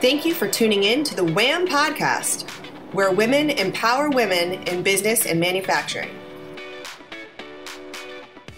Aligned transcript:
Thank 0.00 0.24
you 0.24 0.32
for 0.32 0.46
tuning 0.46 0.84
in 0.84 1.02
to 1.02 1.16
the 1.16 1.24
WHAM 1.24 1.66
podcast, 1.66 2.48
where 2.92 3.10
women 3.10 3.50
empower 3.50 4.10
women 4.10 4.52
in 4.68 4.84
business 4.84 5.26
and 5.26 5.40
manufacturing. 5.40 6.10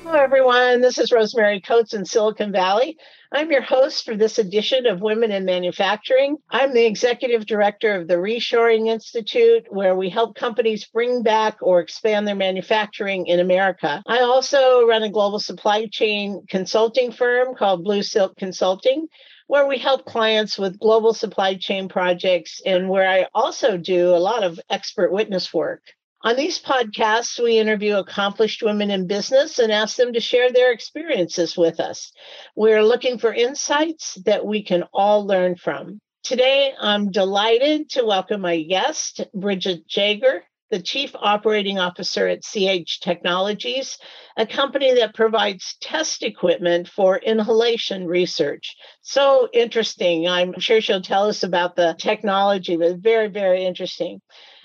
Hello, 0.03 0.13
everyone. 0.13 0.83
This 0.83 0.99
is 0.99 1.11
Rosemary 1.11 1.63
Coates 1.63 1.95
in 1.95 2.05
Silicon 2.05 2.53
Valley. 2.53 2.99
I'm 3.33 3.51
your 3.51 3.63
host 3.63 4.05
for 4.05 4.17
this 4.17 4.39
edition 4.39 4.85
of 4.85 5.01
Women 5.01 5.31
in 5.31 5.47
Manufacturing. 5.47 6.37
I'm 6.51 6.75
the 6.75 6.85
executive 6.85 7.47
director 7.47 7.95
of 7.95 8.07
the 8.07 8.17
Reshoring 8.17 8.89
Institute, 8.89 9.65
where 9.71 9.97
we 9.97 10.11
help 10.11 10.37
companies 10.37 10.91
bring 10.93 11.23
back 11.23 11.57
or 11.63 11.81
expand 11.81 12.29
their 12.29 12.35
manufacturing 12.35 13.29
in 13.29 13.41
America. 13.41 14.03
I 14.07 14.21
also 14.21 14.87
run 14.87 15.05
a 15.05 15.11
global 15.11 15.41
supply 15.41 15.87
chain 15.91 16.45
consulting 16.51 17.13
firm 17.13 17.55
called 17.55 17.83
Blue 17.83 18.03
Silk 18.03 18.37
Consulting 18.37 19.07
where 19.51 19.67
we 19.67 19.79
help 19.79 20.05
clients 20.05 20.57
with 20.57 20.79
global 20.79 21.13
supply 21.13 21.57
chain 21.57 21.89
projects 21.89 22.63
and 22.65 22.89
where 22.89 23.11
I 23.11 23.27
also 23.35 23.77
do 23.77 24.11
a 24.11 24.25
lot 24.31 24.45
of 24.45 24.61
expert 24.71 25.11
witness 25.11 25.53
work. 25.53 25.83
On 26.23 26.37
these 26.37 26.63
podcasts, 26.63 27.43
we 27.43 27.59
interview 27.59 27.97
accomplished 27.97 28.63
women 28.63 28.93
in 28.93 29.09
business 29.09 29.59
and 29.59 29.73
ask 29.73 29.97
them 29.97 30.13
to 30.13 30.21
share 30.21 30.53
their 30.53 30.71
experiences 30.71 31.57
with 31.57 31.81
us. 31.81 32.13
We're 32.55 32.85
looking 32.85 33.19
for 33.19 33.35
insights 33.35 34.15
that 34.25 34.47
we 34.47 34.63
can 34.63 34.85
all 34.93 35.27
learn 35.27 35.57
from. 35.57 35.99
Today, 36.23 36.73
I'm 36.81 37.11
delighted 37.11 37.91
to 37.91 38.05
welcome 38.05 38.43
my 38.43 38.63
guest, 38.63 39.21
Bridget 39.35 39.83
Jaeger 39.89 40.45
the 40.71 40.81
Chief 40.81 41.15
Operating 41.15 41.79
Officer 41.79 42.29
at 42.29 42.45
CH 42.45 43.01
Technologies, 43.01 43.99
a 44.37 44.47
company 44.47 44.95
that 44.95 45.15
provides 45.15 45.77
test 45.81 46.23
equipment 46.23 46.89
for 46.89 47.19
inhalation 47.19 48.07
research. 48.07 48.77
So 49.03 49.49
interesting. 49.53 50.29
I'm 50.29 50.59
sure 50.61 50.81
she'll 50.81 51.03
tell 51.03 51.29
us 51.29 51.43
about 51.43 51.77
the 51.77 51.95
technology, 51.99 52.77
but 52.77 52.99
very, 52.99 53.29
very 53.29 53.65
interesting. 53.65 54.21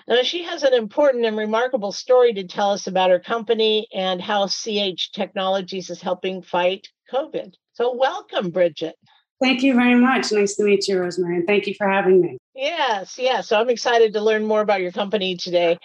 Now, 0.07 0.21
she 0.21 0.43
has 0.43 0.61
an 0.61 0.75
important 0.75 1.25
and 1.25 1.35
remarkable 1.35 1.91
story 1.91 2.33
to 2.33 2.45
tell 2.45 2.71
us 2.71 2.85
about 2.85 3.09
her 3.09 3.19
company 3.19 3.87
and 3.91 4.21
how 4.21 4.45
CH 4.45 5.11
Technologies 5.13 5.89
is 5.89 6.01
helping 6.01 6.43
fight 6.43 6.87
COVID. 7.11 7.53
So, 7.73 7.95
welcome, 7.95 8.51
Bridget. 8.51 8.95
Thank 9.41 9.63
you 9.63 9.73
very 9.73 9.95
much. 9.95 10.31
Nice 10.31 10.55
to 10.55 10.63
meet 10.63 10.87
you, 10.87 10.99
Rosemary, 10.99 11.37
and 11.37 11.47
thank 11.47 11.67
you 11.67 11.73
for 11.73 11.89
having 11.89 12.21
me. 12.21 12.37
Yes, 12.55 13.17
yes. 13.17 13.49
So 13.49 13.59
I'm 13.59 13.69
excited 13.69 14.13
to 14.13 14.21
learn 14.21 14.45
more 14.45 14.61
about 14.61 14.81
your 14.81 14.91
company 14.91 15.35
today. 15.35 15.77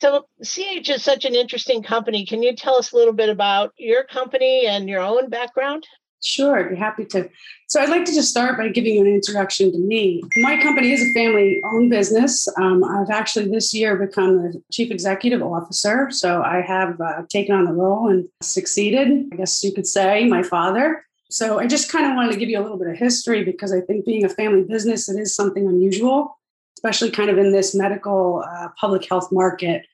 So 0.00 0.26
CH 0.42 0.88
is 0.90 1.02
such 1.02 1.24
an 1.24 1.34
interesting 1.34 1.82
company. 1.82 2.26
Can 2.26 2.42
you 2.42 2.54
tell 2.54 2.76
us 2.76 2.92
a 2.92 2.96
little 2.96 3.12
bit 3.12 3.28
about 3.28 3.72
your 3.78 4.04
company 4.04 4.66
and 4.66 4.88
your 4.88 5.00
own 5.00 5.28
background? 5.28 5.86
Sure, 6.24 6.58
I'd 6.58 6.70
be 6.70 6.76
happy 6.76 7.04
to. 7.06 7.28
So 7.68 7.80
I'd 7.80 7.90
like 7.90 8.06
to 8.06 8.14
just 8.14 8.30
start 8.30 8.56
by 8.56 8.68
giving 8.68 8.94
you 8.94 9.02
an 9.02 9.06
introduction 9.06 9.72
to 9.72 9.78
me. 9.78 10.22
My 10.36 10.60
company 10.62 10.92
is 10.92 11.02
a 11.02 11.12
family-owned 11.12 11.90
business. 11.90 12.48
Um, 12.58 12.82
I've 12.82 13.10
actually 13.10 13.50
this 13.50 13.74
year 13.74 13.96
become 13.96 14.36
the 14.36 14.62
chief 14.72 14.90
executive 14.90 15.42
officer. 15.42 16.08
So 16.10 16.42
I 16.42 16.62
have 16.62 16.98
uh, 17.00 17.22
taken 17.28 17.54
on 17.54 17.64
the 17.64 17.72
role 17.72 18.08
and 18.08 18.26
succeeded, 18.42 19.26
I 19.32 19.36
guess 19.36 19.62
you 19.62 19.72
could 19.72 19.86
say, 19.86 20.24
my 20.24 20.42
father. 20.42 21.04
So 21.34 21.58
I 21.58 21.66
just 21.66 21.90
kind 21.90 22.06
of 22.06 22.14
wanted 22.14 22.30
to 22.30 22.38
give 22.38 22.48
you 22.48 22.60
a 22.60 22.62
little 22.62 22.78
bit 22.78 22.86
of 22.86 22.96
history 22.96 23.42
because 23.42 23.72
I 23.72 23.80
think 23.80 24.04
being 24.04 24.24
a 24.24 24.28
family 24.28 24.62
business, 24.62 25.08
it 25.08 25.18
is 25.18 25.34
something 25.34 25.66
unusual, 25.66 26.38
especially 26.76 27.10
kind 27.10 27.28
of 27.28 27.38
in 27.38 27.50
this 27.50 27.74
medical 27.74 28.44
uh, 28.48 28.68
public 28.78 29.08
health 29.08 29.32
market. 29.32 29.84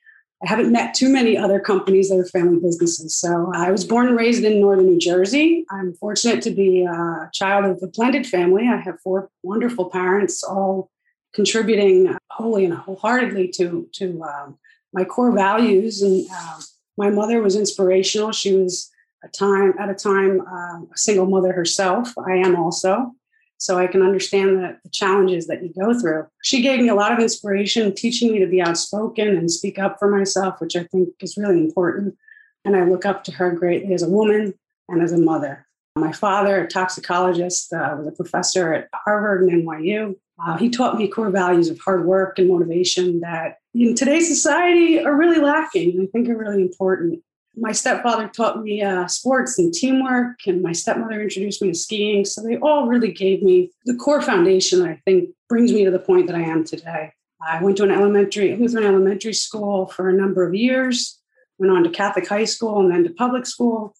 I 0.43 0.47
haven't 0.47 0.71
met 0.71 0.93
too 0.93 1.09
many 1.09 1.35
other 1.35 1.59
companies 1.59 2.09
that 2.09 2.19
are 2.19 2.25
family 2.25 2.59
businesses. 2.59 3.15
So 3.17 3.51
I 3.55 3.71
was 3.71 3.83
born 3.85 4.07
and 4.07 4.15
raised 4.15 4.43
in 4.43 4.59
northern 4.59 4.85
New 4.85 4.99
Jersey. 4.99 5.65
I'm 5.71 5.95
fortunate 5.95 6.43
to 6.43 6.51
be 6.51 6.83
a 6.83 7.29
child 7.33 7.65
of 7.65 7.81
a 7.81 7.87
blended 7.87 8.27
family. 8.27 8.67
I 8.67 8.77
have 8.77 8.99
four 9.01 9.31
wonderful 9.41 9.89
parents, 9.89 10.43
all 10.43 10.91
contributing 11.33 12.17
wholly 12.29 12.65
and 12.65 12.73
wholeheartedly 12.75 13.47
to 13.57 13.89
to 13.93 14.23
um, 14.23 14.59
my 14.93 15.05
core 15.05 15.31
values. 15.31 16.03
And 16.03 16.27
uh, 16.31 16.59
my 16.97 17.09
mother 17.09 17.41
was 17.41 17.55
inspirational. 17.55 18.31
She 18.31 18.53
was 18.53 18.91
a 19.23 19.27
time 19.29 19.73
at 19.79 19.89
a 19.89 19.95
time 19.95 20.41
uh, 20.41 20.81
a 20.81 20.97
single 20.97 21.25
mother 21.25 21.53
herself. 21.53 22.13
I 22.17 22.37
am 22.37 22.55
also, 22.55 23.13
so 23.57 23.77
I 23.77 23.87
can 23.87 24.01
understand 24.01 24.57
the, 24.57 24.77
the, 24.83 24.89
challenges 24.89 25.47
that 25.47 25.61
you 25.61 25.71
go 25.79 25.97
through. 25.99 26.27
She 26.41 26.61
gave 26.61 26.79
me 26.79 26.89
a 26.89 26.95
lot 26.95 27.11
of 27.11 27.19
inspiration, 27.19 27.93
teaching 27.93 28.31
me 28.31 28.39
to 28.39 28.47
be 28.47 28.61
outspoken 28.61 29.27
and 29.29 29.51
speak 29.51 29.77
up 29.77 29.97
for 29.99 30.09
myself, 30.09 30.59
which 30.59 30.75
I 30.75 30.83
think 30.85 31.09
is 31.19 31.37
really 31.37 31.59
important. 31.59 32.17
And 32.65 32.75
I 32.75 32.85
look 32.85 33.05
up 33.05 33.23
to 33.25 33.31
her 33.33 33.51
greatly 33.51 33.93
as 33.93 34.03
a 34.03 34.09
woman 34.09 34.53
and 34.89 35.01
as 35.01 35.11
a 35.11 35.17
mother. 35.17 35.67
My 35.95 36.11
father, 36.11 36.63
a 36.63 36.67
toxicologist, 36.67 37.73
uh, 37.73 37.95
was 37.97 38.07
a 38.07 38.11
professor 38.11 38.73
at 38.73 38.89
Harvard 38.93 39.43
and 39.43 39.63
NYU. 39.63 40.15
Uh, 40.43 40.57
he 40.57 40.69
taught 40.69 40.97
me 40.97 41.07
core 41.07 41.29
values 41.29 41.69
of 41.69 41.79
hard 41.79 42.05
work 42.05 42.39
and 42.39 42.47
motivation 42.47 43.19
that 43.19 43.57
in 43.73 43.93
today's 43.93 44.27
society 44.27 45.03
are 45.03 45.15
really 45.15 45.39
lacking. 45.39 46.01
I 46.01 46.05
think 46.07 46.29
are 46.29 46.37
really 46.37 46.61
important. 46.61 47.21
My 47.55 47.73
stepfather 47.73 48.29
taught 48.29 48.61
me 48.61 48.81
uh, 48.81 49.07
sports 49.07 49.59
and 49.59 49.73
teamwork, 49.73 50.47
and 50.47 50.61
my 50.61 50.71
stepmother 50.71 51.21
introduced 51.21 51.61
me 51.61 51.69
to 51.69 51.77
skiing. 51.77 52.23
So 52.23 52.41
they 52.41 52.57
all 52.57 52.87
really 52.87 53.11
gave 53.11 53.43
me 53.43 53.71
the 53.85 53.95
core 53.95 54.21
foundation 54.21 54.79
that 54.79 54.89
I 54.89 55.01
think 55.05 55.29
brings 55.49 55.73
me 55.73 55.83
to 55.83 55.91
the 55.91 55.99
point 55.99 56.27
that 56.27 56.35
I 56.35 56.41
am 56.41 56.63
today. 56.63 57.11
I 57.45 57.61
went 57.61 57.77
to 57.77 57.83
an 57.83 57.91
elementary, 57.91 58.55
Lutheran 58.55 58.85
elementary 58.85 59.33
school 59.33 59.87
for 59.87 60.07
a 60.07 60.13
number 60.13 60.47
of 60.47 60.55
years, 60.55 61.19
went 61.57 61.73
on 61.73 61.83
to 61.83 61.89
Catholic 61.89 62.27
high 62.27 62.45
school 62.45 62.79
and 62.79 62.91
then 62.91 63.03
to 63.03 63.09
public 63.09 63.45
school, 63.45 63.95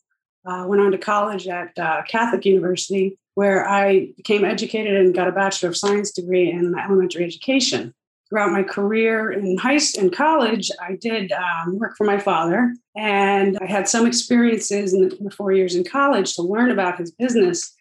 uh, 0.46 0.66
went 0.68 0.82
on 0.82 0.92
to 0.92 0.98
college 0.98 1.48
at 1.48 1.78
uh, 1.78 2.04
Catholic 2.08 2.46
University, 2.46 3.18
where 3.36 3.68
I 3.68 4.14
became 4.16 4.46
educated 4.46 4.96
and 4.96 5.14
got 5.14 5.28
a 5.28 5.32
Bachelor 5.32 5.70
of 5.70 5.78
Science 5.78 6.12
degree 6.12 6.50
in 6.50 6.74
elementary 6.78 7.26
education 7.26 7.94
throughout 8.32 8.54
my 8.54 8.64
career 8.64 9.30
in 9.30 9.58
high 9.58 9.78
and 10.00 10.14
college, 10.14 10.72
I 10.82 10.96
did 10.96 11.34
um, 11.34 11.78
work 11.78 11.98
for 11.98 12.06
my 12.06 12.18
father, 12.18 12.74
and 12.96 13.58
I 13.62 13.66
had 13.66 13.90
some 13.90 14.08
experiences 14.08 14.94
in 14.94 15.10
the, 15.10 15.18
in 15.18 15.26
the, 15.26 15.32
four 15.32 15.52
years 15.52 15.76
in 15.76 15.84
college 15.84 16.34
to 16.36 16.42
learn 16.42 16.72
about 16.72 16.98
his 16.98 17.12
business 17.12 17.76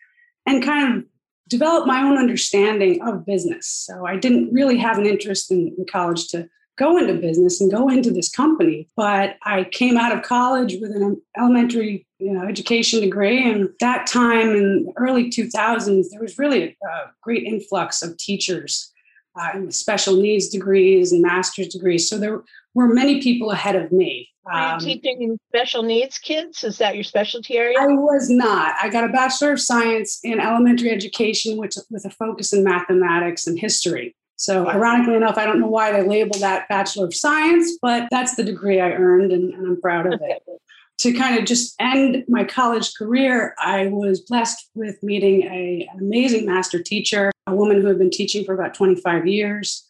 and 0.47 0.63
kind 0.63 0.99
of 0.99 1.05
develop 1.49 1.87
my 1.87 2.03
own 2.03 2.19
understanding 2.19 3.01
of 3.03 3.25
business. 3.25 3.69
So 3.69 4.05
I 4.05 4.17
didn't 4.17 4.53
really 4.53 4.77
have 4.79 4.99
an 4.99 5.07
interest 5.07 5.53
in, 5.53 5.73
in 5.79 5.87
college 5.89 6.27
to 6.29 6.49
go 6.77 6.99
into 6.99 7.15
business 7.15 7.61
and 7.61 7.71
go 7.71 7.89
into 7.89 8.11
this 8.11 8.29
company, 8.29 8.89
but 8.97 9.37
I 9.45 9.65
came 9.65 9.97
out 9.97 10.17
of 10.17 10.23
college 10.23 10.79
with 10.81 10.91
an 10.91 11.21
elementary 11.39 12.09
you 12.19 12.33
know, 12.33 12.43
education 12.43 13.01
degree. 13.01 13.49
And 13.49 13.69
that 13.79 14.07
time 14.07 14.51
in 14.51 14.85
the 14.87 14.93
early 14.97 15.31
2000s, 15.31 16.07
there 16.11 16.21
was 16.21 16.39
really 16.39 16.77
a, 16.83 16.87
a 16.87 17.13
great 17.23 17.45
influx 17.45 18.03
of 18.03 18.17
teachers 18.17 18.93
uh, 19.39 19.71
special 19.71 20.17
needs 20.17 20.49
degrees 20.49 21.13
and 21.13 21.23
master's 21.23 21.69
degrees. 21.69 22.09
So 22.09 22.19
there 22.19 22.43
were 22.75 22.89
many 22.89 23.23
people 23.23 23.51
ahead 23.51 23.77
of 23.77 23.93
me. 23.93 24.29
Are 24.47 24.69
you 24.69 24.75
um, 24.75 24.81
teaching 24.81 25.39
special 25.49 25.83
needs 25.83 26.19
kids? 26.19 26.65
Is 26.65 26.79
that 26.79 26.95
your 26.95 27.05
specialty 27.05 27.57
area? 27.57 27.77
I 27.79 27.87
was 27.87 28.31
not. 28.31 28.75
I 28.83 28.89
got 28.89 29.05
a 29.05 29.09
Bachelor 29.09 29.53
of 29.53 29.61
Science 29.61 30.19
in 30.25 30.41
elementary 30.41 30.91
education, 30.91 31.57
which 31.57 31.77
with 31.91 32.05
a 32.05 32.11
focus 32.11 32.53
in 32.53 32.65
mathematics 32.65 33.47
and 33.47 33.59
history. 33.59 34.17
So, 34.37 34.67
ironically 34.67 35.17
enough, 35.17 35.37
I 35.37 35.45
don't 35.45 35.61
know 35.61 35.69
why 35.69 35.93
they 35.93 36.03
label 36.03 36.39
that 36.39 36.67
Bachelor 36.69 37.05
of 37.05 37.15
Science, 37.15 37.79
but 37.83 38.09
that's 38.11 38.37
the 38.37 38.43
degree 38.43 38.81
I 38.81 38.93
earned, 38.93 39.33
and, 39.33 39.53
and 39.53 39.67
I'm 39.67 39.81
proud 39.81 40.07
of 40.07 40.21
it. 40.23 40.43
to 41.01 41.15
kind 41.15 41.39
of 41.39 41.47
just 41.47 41.75
end 41.79 42.25
my 42.29 42.45
college 42.45 42.95
career, 42.95 43.55
I 43.59 43.87
was 43.87 44.21
blessed 44.21 44.71
with 44.75 45.03
meeting 45.03 45.43
a, 45.45 45.89
an 45.93 45.99
amazing 45.99 46.45
master 46.45 46.83
teacher 46.83 47.31
a 47.51 47.55
woman 47.55 47.81
who 47.81 47.87
had 47.87 47.99
been 47.99 48.11
teaching 48.11 48.45
for 48.45 48.55
about 48.55 48.75
25 48.75 49.27
years. 49.27 49.87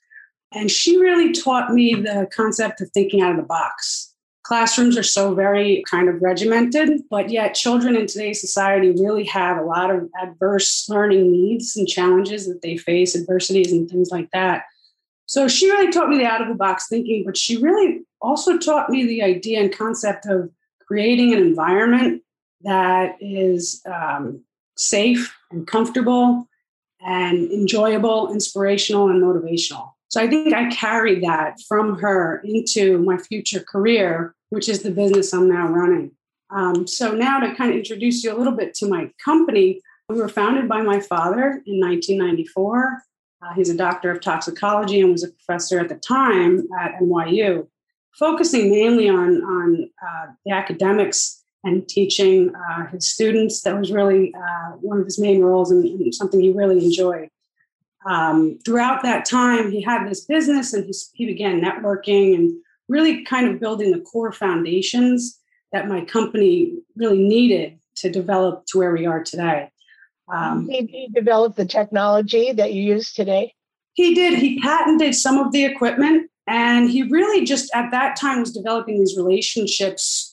And 0.53 0.71
she 0.71 0.99
really 0.99 1.33
taught 1.33 1.73
me 1.73 1.95
the 1.95 2.29
concept 2.35 2.81
of 2.81 2.91
thinking 2.91 3.21
out 3.21 3.33
of 3.33 3.37
the 3.37 3.43
box. 3.45 4.13
Classrooms 4.43 4.99
are 4.99 5.05
so 5.05 5.35
very 5.35 5.85
kind 5.89 6.09
of 6.09 6.21
regimented, 6.21 7.03
but 7.09 7.31
yet 7.31 7.55
children 7.55 7.95
in 7.95 8.07
today's 8.07 8.41
society 8.41 8.91
really 8.91 9.25
have 9.25 9.59
a 9.59 9.63
lot 9.63 9.95
of 9.95 10.09
adverse 10.21 10.89
learning 10.89 11.31
needs 11.31 11.77
and 11.77 11.87
challenges 11.87 12.49
that 12.49 12.61
they 12.63 12.77
face, 12.77 13.15
adversities 13.15 13.71
and 13.71 13.89
things 13.89 14.11
like 14.11 14.29
that. 14.33 14.65
So 15.27 15.47
she 15.47 15.71
really 15.71 15.93
taught 15.93 16.09
me 16.09 16.19
the 16.19 16.27
out 16.27 16.43
of 16.43 16.49
the 16.49 16.55
box 16.55 16.89
thinking, 16.89 17.23
but 17.25 17.37
she 17.37 17.59
really 17.59 18.01
also 18.21 18.59
taught 18.59 18.91
me 18.91 19.07
the 19.07 19.23
idea 19.23 19.61
and 19.61 19.73
concept 19.73 20.27
of 20.27 20.51
creating 20.85 21.33
an 21.33 21.39
environment 21.39 22.23
that 22.63 23.17
is 23.21 23.81
um, 23.87 24.43
safe 24.77 25.37
and 25.53 25.67
comfortable 25.67 26.49
and 27.05 27.51
enjoyable, 27.51 28.33
inspirational, 28.33 29.09
and 29.09 29.23
motivational. 29.23 29.93
So 30.09 30.21
I 30.21 30.29
think 30.29 30.53
I 30.53 30.69
carried 30.71 31.23
that 31.23 31.61
from 31.69 31.99
her 32.01 32.43
into 32.45 32.99
my 32.99 33.17
future 33.17 33.61
career, 33.61 34.35
which 34.49 34.69
is 34.69 34.83
the 34.83 34.91
business 34.91 35.33
I'm 35.33 35.49
now 35.49 35.69
running. 35.69 36.13
Um, 36.51 36.87
so 36.87 37.13
now 37.13 37.39
to 37.39 37.55
kind 37.55 37.71
of 37.71 37.77
introduce 37.77 38.25
you 38.25 38.35
a 38.35 38.37
little 38.37 38.57
bit 38.57 38.75
to 38.75 38.89
my 38.89 39.11
company, 39.25 39.81
we 40.09 40.17
were 40.17 40.29
founded 40.29 40.69
by 40.69 40.83
my 40.83 40.99
father 40.99 41.63
in 41.65 41.81
1994. 41.81 43.03
Uh, 43.43 43.55
he's 43.55 43.71
a 43.71 43.77
doctor 43.77 44.11
of 44.11 44.21
toxicology 44.21 45.01
and 45.01 45.13
was 45.13 45.23
a 45.23 45.29
professor 45.29 45.79
at 45.79 45.89
the 45.89 45.95
time 45.95 46.67
at 46.81 47.01
NYU, 47.01 47.69
focusing 48.19 48.71
mainly 48.71 49.09
on, 49.09 49.43
on 49.43 49.91
uh, 50.05 50.27
the 50.45 50.53
academics 50.53 51.40
and 51.65 51.89
teaching 51.89 52.53
uh, 52.55 52.87
his 52.87 53.09
students. 53.11 53.63
That 53.63 53.79
was 53.79 53.93
really 53.93 54.33
uh, 54.35 54.73
one 54.81 54.99
of 54.99 55.05
his 55.05 55.19
main 55.19 55.43
roles 55.43 55.71
and, 55.71 55.85
and, 55.85 56.15
something 56.15 56.41
he 56.41 56.53
really 56.53 56.85
enjoyed. 56.85 57.29
um, 58.07 58.59
throughout 58.65 59.03
that 59.03 59.25
time, 59.25 59.71
he 59.71 59.83
had 59.83 60.09
this 60.09 60.25
business 60.25 60.73
and 60.73 60.85
he, 60.85 60.93
he 61.15 61.27
began 61.27 61.61
networking 61.61 62.35
and 62.35 62.53
really 62.89 63.25
kind 63.25 63.49
of 63.49 63.61
building 63.61 63.93
the 63.93 64.01
core 64.01 64.33
foundations 64.33 65.39
that 65.73 65.89
my 65.89 66.05
company 66.05 66.79
really 66.97 67.23
needed 67.23 67.79
to 67.97 68.11
develop 68.11 68.65
to 68.67 68.79
where 68.79 68.93
we 68.93 69.07
are 69.07 69.23
today. 69.23 69.71
Um, 70.33 70.69
he, 70.69 70.87
he 70.87 71.09
developed 71.15 71.57
the 71.57 71.65
technology 71.65 72.53
that 72.53 72.73
you 72.73 72.83
use 72.83 73.13
today. 73.13 73.55
He 73.95 74.15
did. 74.15 74.39
He 74.39 74.61
patented 74.61 75.15
some 75.15 75.39
of 75.39 75.53
the 75.53 75.65
equipment, 75.65 76.31
and 76.47 76.89
he 76.89 77.03
really 77.03 77.45
just 77.45 77.71
at 77.75 77.91
that 77.91 78.17
time 78.17 78.41
was 78.41 78.53
developing 78.53 78.99
these 78.99 79.17
relationships 79.17 80.30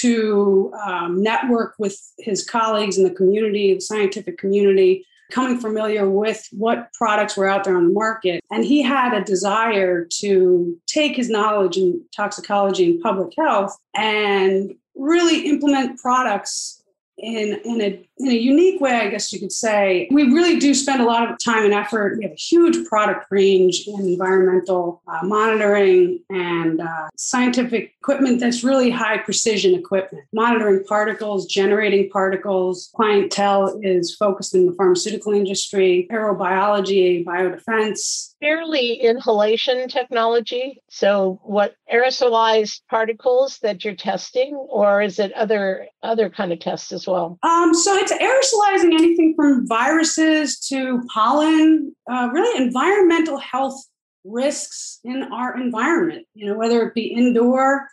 to 0.00 0.72
um, 0.86 1.22
network 1.22 1.74
with 1.78 2.00
his 2.18 2.44
colleagues 2.44 2.98
in 2.98 3.04
the 3.04 3.10
community, 3.10 3.74
the 3.74 3.80
scientific 3.80 4.38
community, 4.38 5.06
becoming 5.28 5.58
familiar 5.58 6.08
with 6.08 6.46
what 6.52 6.92
products 6.92 7.36
were 7.36 7.48
out 7.48 7.64
there 7.64 7.76
on 7.76 7.88
the 7.88 7.92
market. 7.92 8.42
And 8.50 8.64
he 8.64 8.82
had 8.82 9.14
a 9.14 9.24
desire 9.24 10.06
to 10.20 10.78
take 10.86 11.16
his 11.16 11.30
knowledge 11.30 11.76
in 11.76 12.02
toxicology 12.14 12.90
and 12.90 13.00
public 13.00 13.32
health 13.38 13.76
and 13.94 14.74
really 14.94 15.48
implement 15.48 15.98
products 15.98 16.83
in 17.24 17.60
in 17.64 17.80
a 17.80 18.06
in 18.18 18.28
a 18.28 18.34
unique 18.34 18.80
way, 18.80 18.92
I 18.92 19.08
guess 19.08 19.32
you 19.32 19.40
could 19.40 19.50
say. 19.50 20.08
We 20.12 20.24
really 20.24 20.58
do 20.60 20.72
spend 20.72 21.00
a 21.02 21.04
lot 21.04 21.28
of 21.28 21.36
time 21.42 21.64
and 21.64 21.74
effort. 21.74 22.16
We 22.18 22.24
have 22.24 22.32
a 22.32 22.36
huge 22.36 22.86
product 22.86 23.26
range 23.30 23.88
in 23.88 24.00
environmental 24.00 25.02
uh, 25.08 25.26
monitoring 25.26 26.20
and 26.30 26.80
uh, 26.80 27.08
scientific 27.16 27.94
equipment 27.98 28.38
that's 28.38 28.62
really 28.62 28.90
high 28.90 29.18
precision 29.18 29.74
equipment, 29.74 30.24
monitoring 30.32 30.84
particles, 30.84 31.46
generating 31.46 32.08
particles. 32.10 32.90
Clientele 32.94 33.80
is 33.82 34.14
focused 34.14 34.54
in 34.54 34.66
the 34.66 34.72
pharmaceutical 34.72 35.32
industry, 35.32 36.06
aerobiology, 36.12 37.24
biodefense, 37.24 38.34
fairly 38.40 38.92
inhalation 38.94 39.88
technology. 39.88 40.82
So, 40.90 41.40
what 41.42 41.74
aerosolized 41.92 42.82
particles 42.90 43.58
that 43.60 43.84
you're 43.84 43.96
testing, 43.96 44.54
or 44.54 45.02
is 45.02 45.18
it 45.18 45.32
other 45.32 45.86
other 46.02 46.30
kind 46.30 46.52
of 46.52 46.60
tests 46.60 46.92
as 46.92 47.06
well? 47.06 47.13
Um, 47.42 47.74
so 47.74 47.94
it's 47.96 48.12
aerosolizing 48.12 48.94
anything 48.94 49.34
from 49.34 49.66
viruses 49.66 50.58
to 50.68 51.02
pollen, 51.12 51.94
uh, 52.10 52.28
really 52.32 52.62
environmental 52.62 53.38
health 53.38 53.80
risks 54.24 55.00
in 55.04 55.22
our 55.24 55.56
environment. 55.56 56.26
You 56.34 56.46
know, 56.46 56.58
whether 56.58 56.82
it 56.82 56.94
be 56.94 57.06
indoor, 57.06 57.88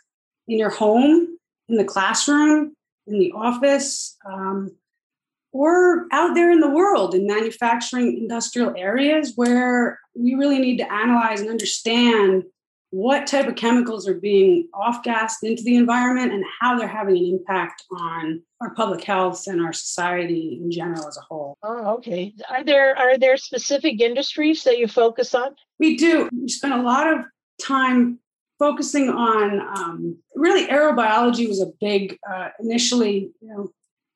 in 0.48 0.58
your 0.58 0.70
home, 0.70 1.38
in 1.68 1.76
the 1.76 1.84
classroom, 1.84 2.74
in 3.06 3.18
the 3.18 3.32
office. 3.32 4.16
Um, 4.24 4.72
or 5.52 6.06
out 6.12 6.34
there 6.34 6.50
in 6.50 6.60
the 6.60 6.70
world 6.70 7.14
in 7.14 7.26
manufacturing 7.26 8.16
industrial 8.16 8.72
areas 8.76 9.34
where 9.36 10.00
we 10.14 10.34
really 10.34 10.58
need 10.58 10.78
to 10.78 10.92
analyze 10.92 11.40
and 11.40 11.50
understand 11.50 12.44
what 12.92 13.26
type 13.26 13.48
of 13.48 13.54
chemicals 13.54 14.06
are 14.06 14.20
being 14.20 14.68
off 14.74 15.02
gassed 15.02 15.42
into 15.42 15.62
the 15.62 15.76
environment 15.76 16.30
and 16.30 16.44
how 16.60 16.78
they're 16.78 16.86
having 16.86 17.16
an 17.16 17.24
impact 17.24 17.82
on 17.90 18.42
our 18.60 18.74
public 18.74 19.02
health 19.02 19.44
and 19.46 19.62
our 19.62 19.72
society 19.72 20.60
in 20.62 20.70
general 20.70 21.08
as 21.08 21.16
a 21.16 21.22
whole. 21.22 21.56
Oh, 21.62 21.94
okay. 21.94 22.34
Are 22.50 22.62
there 22.62 22.94
are 22.98 23.16
there 23.16 23.38
specific 23.38 23.98
industries 23.98 24.64
that 24.64 24.76
you 24.76 24.88
focus 24.88 25.34
on? 25.34 25.54
We 25.78 25.96
do. 25.96 26.28
We 26.38 26.48
spend 26.48 26.74
a 26.74 26.82
lot 26.82 27.10
of 27.10 27.24
time 27.64 28.18
focusing 28.58 29.08
on 29.08 29.60
um, 29.60 30.18
really 30.36 30.66
aerobiology 30.66 31.48
was 31.48 31.62
a 31.62 31.72
big 31.80 32.18
uh, 32.30 32.50
initially 32.60 33.30
you 33.40 33.48
know 33.48 33.70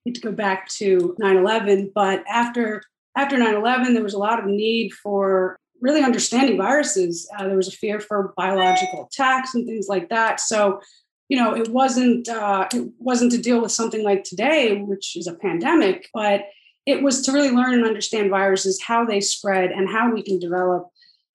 need 0.04 0.14
to 0.14 0.20
go 0.20 0.30
back 0.30 0.68
to 0.68 1.16
9-11 1.20 1.90
but 1.92 2.22
after 2.30 2.80
after 3.16 3.36
9-11 3.36 3.94
there 3.94 4.04
was 4.04 4.14
a 4.14 4.18
lot 4.18 4.38
of 4.38 4.44
need 4.44 4.92
for 4.92 5.58
really 5.80 6.02
understanding 6.02 6.56
viruses 6.56 7.28
uh, 7.38 7.46
there 7.46 7.56
was 7.56 7.68
a 7.68 7.72
fear 7.72 8.00
for 8.00 8.32
biological 8.36 9.06
attacks 9.06 9.54
and 9.54 9.66
things 9.66 9.86
like 9.88 10.08
that. 10.08 10.40
So 10.40 10.80
you 11.28 11.36
know 11.36 11.54
it 11.54 11.68
wasn't 11.68 12.28
uh, 12.28 12.68
it 12.72 12.90
wasn't 12.98 13.32
to 13.32 13.38
deal 13.38 13.60
with 13.60 13.72
something 13.72 14.02
like 14.02 14.24
today 14.24 14.80
which 14.80 15.16
is 15.16 15.26
a 15.26 15.34
pandemic 15.34 16.08
but 16.14 16.42
it 16.84 17.02
was 17.02 17.22
to 17.22 17.32
really 17.32 17.50
learn 17.50 17.74
and 17.74 17.84
understand 17.84 18.30
viruses 18.30 18.80
how 18.82 19.04
they 19.04 19.20
spread 19.20 19.70
and 19.70 19.88
how 19.88 20.12
we 20.12 20.22
can 20.22 20.38
develop 20.38 20.88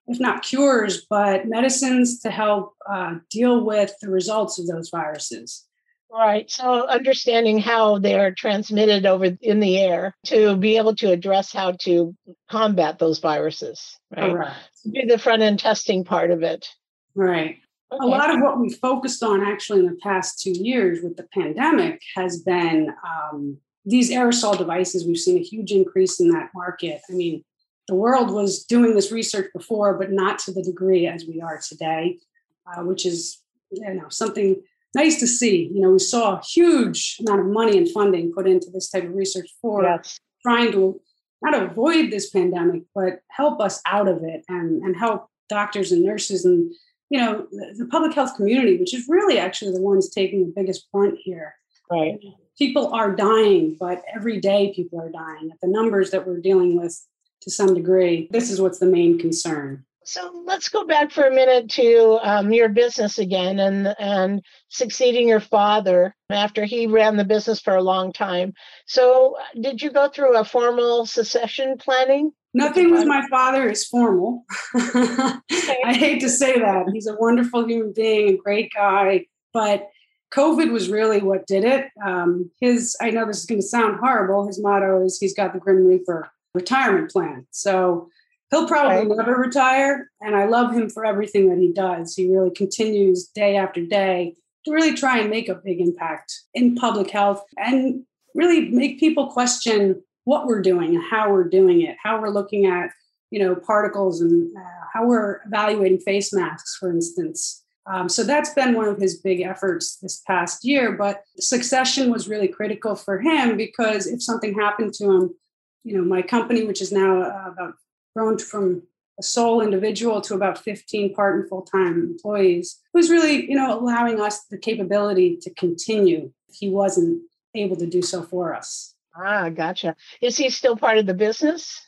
if 0.08 0.20
not 0.20 0.44
cures 0.44 1.06
but 1.10 1.48
medicines 1.48 2.20
to 2.20 2.32
help 2.32 2.74
uh, 2.90 3.16
deal 3.30 3.66
with 3.66 3.94
the 4.02 4.10
results 4.10 4.60
of 4.60 4.68
those 4.68 4.90
viruses 4.90 5.66
Right. 6.12 6.52
So 6.52 6.88
understanding 6.88 7.58
how 7.58 8.00
they're 8.00 8.34
transmitted 8.34 9.06
over 9.06 9.38
in 9.42 9.62
the 9.62 9.78
air 9.78 10.16
to 10.25 10.58
be 10.58 10.75
able 10.75 10.96
to 10.98 11.12
address 11.12 11.54
how 11.54 11.74
to 11.84 12.13
combat 12.50 13.00
those 13.00 13.19
viruses. 13.19 13.98
Right. 14.16 14.34
right. 14.34 14.54
Do 14.92 15.06
the 15.08 15.18
front 15.18 15.42
end 15.42 15.60
testing 15.60 16.04
part 16.04 16.31
of 16.31 16.44
it. 16.44 16.68
Right. 17.16 17.60
Okay. 17.94 18.06
A 18.06 18.08
lot 18.08 18.34
of 18.34 18.42
what 18.42 18.60
we 18.60 18.74
focused 18.74 19.24
on 19.24 19.42
actually 19.42 19.80
in 19.80 19.86
the 19.86 19.98
past 20.04 20.42
two 20.42 20.52
years 20.52 21.00
with 21.02 21.16
the 21.16 21.28
pandemic 21.34 22.02
has 22.16 22.42
been 22.42 22.94
um, 23.08 23.58
these 23.86 24.12
aerosol 24.12 24.58
devices. 24.58 25.06
We've 25.06 25.18
seen 25.18 25.38
a 25.38 25.44
huge 25.44 25.72
increase 25.72 26.19
in 26.19 26.30
that 26.30 26.50
market. 26.54 27.02
I 27.10 27.13
mean, 27.13 27.44
the 27.88 27.96
world 27.96 28.31
was 28.31 28.63
doing 28.66 28.96
this 28.96 29.12
research 29.12 29.50
before, 29.54 29.98
but 29.98 30.12
not 30.12 30.40
to 30.40 30.54
the 30.54 30.63
degree 30.63 31.08
as 31.08 31.25
we 31.25 31.42
are 31.42 31.60
today, 31.66 32.18
uh, 32.66 32.84
which 32.84 33.06
is 33.06 33.42
you 33.72 33.94
know 33.94 34.10
something 34.10 34.62
nice 34.96 35.20
to 35.20 35.28
see. 35.28 35.72
You 35.74 35.82
know, 35.82 35.92
we 35.92 36.00
saw 36.00 36.38
a 36.38 36.42
huge 36.42 37.18
amount 37.20 37.42
of 37.42 37.48
money 37.48 37.78
and 37.78 37.90
funding 37.90 38.32
put 38.34 38.48
into 38.48 38.70
this 38.72 38.90
type 38.90 39.04
of 39.04 39.14
research 39.14 39.50
for 39.62 39.84
yes. 39.84 40.20
trying 40.42 40.72
to 40.74 41.00
not 41.42 41.62
avoid 41.62 42.12
this 42.12 42.30
pandemic, 42.30 42.84
but 42.94 43.22
help 43.30 43.60
us 43.60 43.82
out 43.86 44.08
of 44.08 44.24
it 44.24 44.44
and, 44.48 44.84
and 44.84 44.96
help 44.96 45.28
doctors 45.50 45.92
and 45.92 46.04
nurses 46.04 46.46
and 46.46 46.72
you 47.10 47.20
know 47.20 47.46
the, 47.52 47.76
the 47.80 47.86
public 47.88 48.14
health 48.14 48.36
community, 48.38 48.78
which 48.78 48.94
is 48.94 49.06
really 49.10 49.38
actually 49.38 49.74
the 49.74 49.82
ones 49.82 50.10
taking 50.10 50.46
the 50.46 50.54
biggest 50.56 50.90
brunt 50.92 51.18
here. 51.22 51.56
Right. 51.90 52.20
People 52.58 52.94
are 52.94 53.14
dying, 53.14 53.76
but 53.80 54.02
every 54.16 54.40
day 54.40 54.72
people 54.74 55.02
are 55.02 55.10
dying. 55.10 55.50
At 55.52 55.60
the 55.62 55.68
numbers 55.68 56.12
that 56.12 56.26
we're 56.26 56.40
dealing 56.40 56.80
with 56.80 57.06
to 57.42 57.52
some 57.52 57.74
degree, 57.74 58.30
this 58.32 58.50
is 58.50 58.62
what's 58.62 58.80
the 58.80 58.86
main 58.86 59.20
concern. 59.20 59.84
So 60.03 60.44
let's 60.45 60.69
go 60.69 60.86
back 60.86 61.12
for 61.12 61.25
a 61.25 61.33
minute 61.33 61.69
to 61.71 62.19
um, 62.24 62.51
your 62.51 62.69
business 62.69 63.19
again 63.19 63.59
and 63.59 63.95
and 64.00 64.42
succeeding 64.69 65.27
your 65.27 65.39
father 65.39 66.15
after 66.30 66.65
he 66.65 66.88
ran 66.88 67.18
the 67.18 67.25
business 67.25 67.62
for 67.62 67.75
a 67.75 67.83
long 67.83 68.12
time. 68.12 68.53
So 68.88 69.38
did 69.59 69.81
you 69.81 69.92
go 69.92 70.09
through 70.09 70.38
a 70.38 70.44
formal 70.44 71.06
succession 71.06 71.77
planning? 71.77 72.31
Nothing 72.53 72.92
with 72.92 73.06
my 73.06 73.25
father 73.30 73.69
is 73.69 73.86
formal. 73.86 74.44
okay. 74.75 75.39
I 75.86 75.93
hate 75.93 76.20
to 76.22 76.29
say 76.29 76.60
that. 76.60 76.88
He's 76.91 77.08
a 77.08 77.15
wonderful 77.15 77.65
human 77.65 77.93
being, 77.93 78.29
a 78.29 78.38
great 78.38 78.72
guy, 78.75 79.27
but 79.53 79.88
COVID 80.34 80.72
was 80.72 80.89
really 80.89 81.22
what 81.22 81.48
did 81.48 81.63
it. 81.63 81.86
Um, 82.05 82.51
his, 82.60 82.96
I 83.01 83.10
know 83.10 83.25
this 83.25 83.39
is 83.39 83.46
going 83.46 83.62
to 83.62 83.67
sound 83.67 84.00
horrible. 84.01 84.48
His 84.48 84.62
motto 84.62 85.03
is 85.03 85.17
he's 85.17 85.34
got 85.34 85.53
the 85.53 85.60
Grim 85.60 85.86
Reaper 85.86 86.29
retirement 86.53 87.12
plan. 87.12 87.48
So 87.51 88.10
He'll 88.51 88.67
probably 88.67 89.08
right. 89.08 89.17
never 89.17 89.36
retire. 89.36 90.10
And 90.20 90.36
I 90.36 90.46
love 90.46 90.74
him 90.74 90.89
for 90.89 91.05
everything 91.05 91.50
that 91.50 91.58
he 91.58 91.72
does. 91.72 92.13
He 92.15 92.29
really 92.29 92.51
continues 92.51 93.27
day 93.27 93.55
after 93.55 93.86
day 93.86 94.36
to 94.65 94.72
really 94.72 94.93
try 94.93 95.20
and 95.20 95.29
make 95.29 95.48
a 95.50 95.55
big 95.55 95.79
impact 95.79 96.34
in 96.53 96.75
public 96.75 97.10
health 97.10 97.43
and 97.58 98.03
really 98.36 98.70
make 98.70 99.00
people 99.00 99.27
question 99.27 100.03
what 100.25 100.46
we're 100.46 100.62
doing 100.62 100.96
and 100.96 101.03
how 101.10 101.31
we're 101.31 101.48
doing 101.48 101.81
it, 101.81 101.96
how 102.03 102.22
we're 102.22 102.29
looking 102.29 102.65
at, 102.65 102.91
you 103.31 103.39
know, 103.39 103.55
particles 103.55 104.22
and 104.22 104.55
uh, 104.55 104.86
how 104.93 105.05
we're 105.05 105.39
evaluating 105.48 106.00
face 106.00 106.34
masks, 106.34 106.77
for 106.77 106.91
instance. 106.91 107.63
Um, 107.91 108.10
so 108.10 108.24
that's 108.24 108.53
been 108.53 108.75
one 108.75 108.88
of 108.88 109.00
his 109.00 109.17
big 109.17 109.41
efforts 109.41 109.98
this 109.98 110.22
past 110.27 110.63
year. 110.63 110.91
But 110.91 111.24
succession 111.39 112.12
was 112.12 112.27
really 112.27 112.48
critical 112.48 112.96
for 112.96 113.20
him 113.20 113.58
because 113.58 114.05
if 114.08 114.22
something 114.22 114.53
happened 114.53 114.93
to 114.96 115.10
him, 115.10 115.36
you 115.84 115.98
know, 115.98 116.03
my 116.03 116.22
company, 116.22 116.63
which 116.63 116.81
is 116.81 116.91
now 116.91 117.22
uh, 117.22 117.51
about 117.51 117.74
grown 118.15 118.38
from 118.38 118.84
a 119.20 119.24
sole 119.24 119.62
individual 119.62 120.22
to 120.22 120.34
about 120.34 120.58
15 120.58 121.13
part 121.13 121.39
and 121.39 121.50
full-time 121.50 122.01
employees 122.01 122.80
who's 122.94 123.10
really 123.10 123.50
you 123.50 123.56
know 123.56 123.80
allowing 123.80 124.20
us 124.20 124.46
the 124.46 124.58
capability 124.58 125.38
to 125.41 125.53
continue 125.53 126.32
if 126.50 126.56
he 126.56 126.70
wasn't 126.70 127.22
able 127.53 127.75
to 127.75 127.86
do 127.86 128.01
so 128.01 128.24
for 128.24 128.56
us. 128.56 128.96
Ah 129.15 129.50
gotcha. 129.50 129.96
Is 130.22 130.38
he 130.38 130.50
still 130.50 130.77
part 130.77 130.98
of 130.98 131.06
the 131.06 131.13
business? 131.13 131.80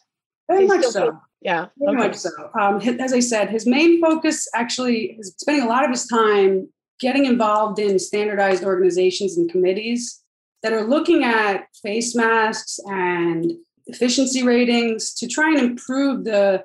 Very 0.49 0.67
much 0.67 0.83
so 0.85 1.11
part- 1.11 1.21
yeah 1.41 1.67
very 1.77 1.97
okay. 1.97 2.07
much 2.07 2.15
so. 2.15 2.29
Um, 2.59 2.79
as 2.99 3.13
i 3.13 3.19
said 3.19 3.49
his 3.49 3.65
main 3.65 4.01
focus 4.01 4.47
actually 4.53 5.17
is 5.19 5.33
spending 5.37 5.63
a 5.63 5.67
lot 5.67 5.83
of 5.83 5.91
his 5.91 6.07
time 6.07 6.69
getting 6.99 7.25
involved 7.25 7.79
in 7.79 7.99
standardized 7.99 8.63
organizations 8.63 9.37
and 9.37 9.49
committees 9.49 10.21
that 10.61 10.73
are 10.73 10.85
looking 10.85 11.23
at 11.23 11.65
face 11.81 12.15
masks 12.15 12.79
and 12.85 13.53
efficiency 13.87 14.43
ratings 14.43 15.13
to 15.13 15.27
try 15.27 15.49
and 15.49 15.59
improve 15.59 16.23
the 16.23 16.63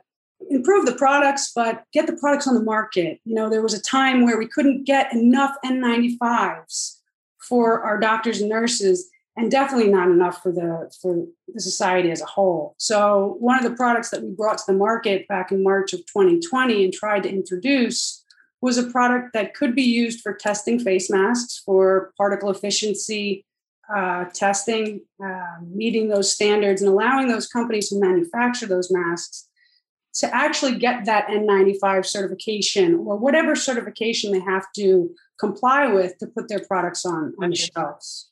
improve 0.50 0.86
the 0.86 0.94
products 0.94 1.50
but 1.54 1.82
get 1.92 2.06
the 2.06 2.16
products 2.16 2.46
on 2.46 2.54
the 2.54 2.62
market 2.62 3.20
you 3.24 3.34
know 3.34 3.50
there 3.50 3.62
was 3.62 3.74
a 3.74 3.82
time 3.82 4.24
where 4.24 4.38
we 4.38 4.46
couldn't 4.46 4.84
get 4.84 5.12
enough 5.12 5.56
n95s 5.64 6.98
for 7.40 7.82
our 7.82 7.98
doctors 7.98 8.40
and 8.40 8.48
nurses 8.48 9.10
and 9.38 9.52
definitely 9.52 9.90
not 9.90 10.10
enough 10.10 10.42
for 10.42 10.50
the 10.50 10.90
for 11.00 11.24
the 11.54 11.60
society 11.60 12.10
as 12.10 12.20
a 12.20 12.26
whole. 12.26 12.74
So 12.76 13.36
one 13.38 13.56
of 13.56 13.62
the 13.62 13.76
products 13.76 14.10
that 14.10 14.22
we 14.22 14.30
brought 14.30 14.58
to 14.58 14.64
the 14.66 14.76
market 14.76 15.28
back 15.28 15.52
in 15.52 15.62
March 15.62 15.92
of 15.92 16.00
2020 16.06 16.84
and 16.84 16.92
tried 16.92 17.22
to 17.22 17.30
introduce 17.30 18.24
was 18.60 18.76
a 18.76 18.90
product 18.90 19.32
that 19.34 19.54
could 19.54 19.76
be 19.76 19.84
used 19.84 20.20
for 20.20 20.34
testing 20.34 20.80
face 20.80 21.08
masks 21.08 21.62
for 21.64 22.12
particle 22.18 22.50
efficiency 22.50 23.46
uh, 23.94 24.24
testing, 24.34 25.00
uh, 25.24 25.56
meeting 25.66 26.08
those 26.08 26.32
standards, 26.32 26.82
and 26.82 26.90
allowing 26.90 27.28
those 27.28 27.46
companies 27.46 27.88
who 27.88 28.00
manufacture 28.00 28.66
those 28.66 28.90
masks 28.90 29.48
to 30.14 30.34
actually 30.34 30.76
get 30.78 31.04
that 31.04 31.28
N95 31.28 32.04
certification 32.04 32.94
or 32.94 33.16
whatever 33.16 33.54
certification 33.54 34.32
they 34.32 34.40
have 34.40 34.66
to 34.76 35.10
comply 35.38 35.86
with 35.86 36.18
to 36.18 36.26
put 36.26 36.48
their 36.48 36.60
products 36.60 37.06
on, 37.06 37.34
on 37.40 37.50
the 37.50 37.56
shelves. 37.56 38.28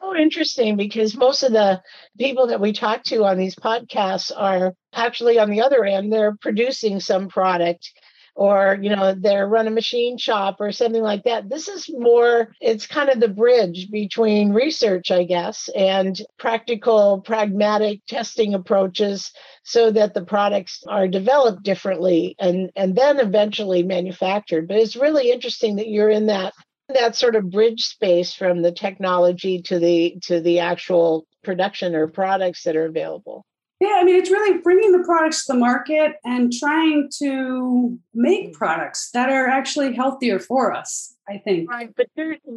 So 0.00 0.16
interesting 0.16 0.76
because 0.76 1.16
most 1.16 1.44
of 1.44 1.52
the 1.52 1.80
people 2.18 2.48
that 2.48 2.60
we 2.60 2.72
talk 2.72 3.04
to 3.04 3.24
on 3.24 3.38
these 3.38 3.54
podcasts 3.54 4.32
are 4.36 4.74
actually 4.92 5.38
on 5.38 5.50
the 5.50 5.60
other 5.60 5.84
end. 5.84 6.12
They're 6.12 6.36
producing 6.40 6.98
some 6.98 7.28
product 7.28 7.92
or 8.34 8.78
you 8.80 8.94
know 8.94 9.14
they're 9.14 9.46
run 9.46 9.66
a 9.66 9.70
machine 9.70 10.16
shop 10.16 10.56
or 10.60 10.72
something 10.72 11.02
like 11.02 11.24
that. 11.24 11.48
This 11.48 11.68
is 11.68 11.90
more 11.90 12.54
it's 12.60 12.86
kind 12.86 13.08
of 13.08 13.20
the 13.20 13.28
bridge 13.28 13.90
between 13.90 14.52
research 14.52 15.10
i 15.10 15.24
guess 15.24 15.68
and 15.76 16.20
practical 16.38 17.20
pragmatic 17.20 18.00
testing 18.06 18.54
approaches 18.54 19.32
so 19.64 19.90
that 19.90 20.14
the 20.14 20.24
products 20.24 20.82
are 20.88 21.08
developed 21.08 21.62
differently 21.62 22.34
and 22.38 22.70
and 22.76 22.96
then 22.96 23.20
eventually 23.20 23.82
manufactured. 23.82 24.68
But 24.68 24.78
it's 24.78 24.96
really 24.96 25.30
interesting 25.30 25.76
that 25.76 25.88
you're 25.88 26.10
in 26.10 26.26
that 26.26 26.54
that 26.88 27.16
sort 27.16 27.36
of 27.36 27.50
bridge 27.50 27.82
space 27.82 28.34
from 28.34 28.62
the 28.62 28.72
technology 28.72 29.62
to 29.62 29.78
the 29.78 30.16
to 30.22 30.40
the 30.40 30.60
actual 30.60 31.26
production 31.44 31.94
or 31.94 32.06
products 32.08 32.64
that 32.64 32.76
are 32.76 32.86
available 32.86 33.44
yeah 33.82 33.98
i 34.00 34.04
mean 34.04 34.16
it's 34.16 34.30
really 34.30 34.58
bringing 34.58 34.92
the 34.92 35.04
products 35.04 35.44
to 35.44 35.52
the 35.52 35.58
market 35.58 36.12
and 36.24 36.52
trying 36.52 37.08
to 37.18 37.98
make 38.14 38.52
products 38.52 39.10
that 39.12 39.28
are 39.28 39.46
actually 39.46 39.94
healthier 39.94 40.38
for 40.38 40.72
us 40.72 41.14
i 41.28 41.38
think 41.38 41.70
right 41.70 41.94
but 41.96 42.06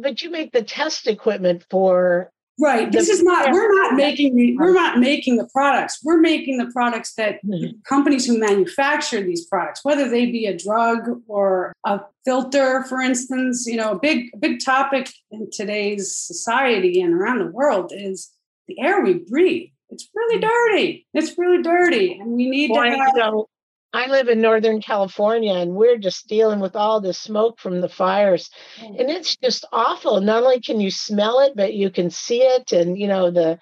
but 0.02 0.22
you 0.22 0.30
make 0.30 0.52
the 0.52 0.62
test 0.62 1.06
equipment 1.06 1.64
for 1.70 2.30
Right. 2.58 2.90
This 2.90 3.10
is 3.10 3.22
not, 3.22 3.52
we're 3.52 3.82
not 3.82 3.94
making 3.94 4.34
the, 4.34 4.56
we're 4.56 4.72
not 4.72 4.98
making 4.98 5.36
the 5.36 5.48
products. 5.52 5.98
We're 6.02 6.20
making 6.20 6.56
the 6.56 6.70
products 6.72 7.12
that 7.14 7.44
mm-hmm. 7.44 7.78
companies 7.86 8.26
who 8.26 8.38
manufacture 8.38 9.20
these 9.20 9.44
products, 9.44 9.80
whether 9.82 10.08
they 10.08 10.26
be 10.26 10.46
a 10.46 10.56
drug 10.56 11.20
or 11.28 11.74
a 11.84 12.00
filter, 12.24 12.82
for 12.84 13.00
instance, 13.02 13.66
you 13.66 13.76
know, 13.76 13.92
a 13.92 13.98
big, 13.98 14.30
big 14.40 14.64
topic 14.64 15.12
in 15.30 15.50
today's 15.52 16.16
society 16.16 17.00
and 17.00 17.12
around 17.12 17.40
the 17.40 17.50
world 17.50 17.92
is 17.94 18.32
the 18.68 18.80
air 18.80 19.02
we 19.02 19.14
breathe. 19.14 19.68
It's 19.90 20.08
really 20.14 20.40
dirty. 20.40 21.06
It's 21.14 21.38
really 21.38 21.62
dirty. 21.62 22.18
And 22.18 22.32
we 22.32 22.48
need 22.48 22.68
to 22.68 22.80
have, 22.80 23.34
I 23.92 24.08
live 24.08 24.28
in 24.28 24.40
Northern 24.40 24.80
California 24.80 25.54
and 25.54 25.74
we're 25.74 25.96
just 25.96 26.28
dealing 26.28 26.60
with 26.60 26.76
all 26.76 27.00
the 27.00 27.14
smoke 27.14 27.60
from 27.60 27.80
the 27.80 27.88
fires. 27.88 28.50
Mm. 28.80 29.00
And 29.00 29.10
it's 29.10 29.36
just 29.36 29.64
awful. 29.72 30.20
Not 30.20 30.42
only 30.42 30.60
can 30.60 30.80
you 30.80 30.90
smell 30.90 31.40
it, 31.40 31.52
but 31.56 31.74
you 31.74 31.90
can 31.90 32.10
see 32.10 32.42
it 32.42 32.72
and 32.72 32.98
you 32.98 33.06
know 33.06 33.30
the 33.30 33.58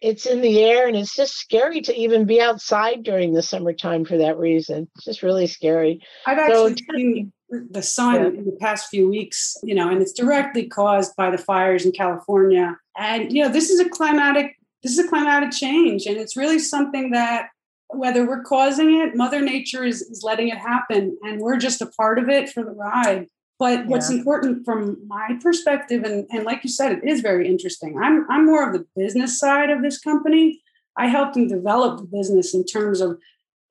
it's 0.00 0.26
in 0.26 0.42
the 0.42 0.60
air 0.62 0.86
and 0.86 0.96
it's 0.96 1.16
just 1.16 1.34
scary 1.34 1.80
to 1.80 1.94
even 1.96 2.24
be 2.24 2.40
outside 2.40 3.02
during 3.02 3.32
the 3.32 3.42
summertime 3.42 4.04
for 4.04 4.16
that 4.18 4.38
reason. 4.38 4.88
It's 4.94 5.06
just 5.06 5.22
really 5.22 5.46
scary. 5.46 6.00
I've 6.26 6.38
actually 6.38 6.76
so, 6.76 6.94
seen 6.94 7.32
the 7.50 7.82
sun 7.82 8.14
yeah. 8.14 8.28
in 8.28 8.44
the 8.44 8.56
past 8.60 8.88
few 8.90 9.08
weeks, 9.08 9.56
you 9.62 9.74
know, 9.74 9.88
and 9.88 10.02
it's 10.02 10.12
directly 10.12 10.66
caused 10.66 11.16
by 11.16 11.30
the 11.30 11.38
fires 11.38 11.84
in 11.84 11.92
California. 11.92 12.76
And 12.96 13.32
you 13.32 13.42
know, 13.42 13.48
this 13.48 13.70
is 13.70 13.80
a 13.80 13.88
climatic 13.88 14.57
this 14.82 14.92
is 14.92 14.98
a 14.98 15.08
climatic 15.08 15.50
change 15.50 16.06
and 16.06 16.16
it's 16.16 16.36
really 16.36 16.58
something 16.58 17.10
that 17.10 17.48
whether 17.88 18.26
we're 18.26 18.42
causing 18.42 19.00
it, 19.00 19.16
Mother 19.16 19.40
Nature 19.40 19.84
is, 19.84 20.02
is 20.02 20.22
letting 20.22 20.48
it 20.48 20.58
happen, 20.58 21.16
and 21.22 21.40
we're 21.40 21.56
just 21.56 21.80
a 21.80 21.86
part 21.86 22.18
of 22.18 22.28
it 22.28 22.50
for 22.50 22.62
the 22.62 22.70
ride. 22.70 23.26
But 23.58 23.86
what's 23.86 24.08
important 24.08 24.64
from 24.64 24.98
my 25.08 25.36
perspective, 25.42 26.04
and, 26.04 26.26
and 26.30 26.44
like 26.44 26.62
you 26.62 26.70
said, 26.70 26.92
it 26.92 27.04
is 27.04 27.20
very 27.22 27.48
interesting. 27.48 27.98
I'm 28.00 28.24
I'm 28.30 28.46
more 28.46 28.66
of 28.66 28.72
the 28.72 28.86
business 28.94 29.38
side 29.38 29.70
of 29.70 29.82
this 29.82 29.98
company. 29.98 30.62
I 30.96 31.08
helped 31.08 31.34
them 31.34 31.48
develop 31.48 31.98
the 31.98 32.04
business 32.06 32.54
in 32.54 32.64
terms 32.64 33.00
of 33.00 33.18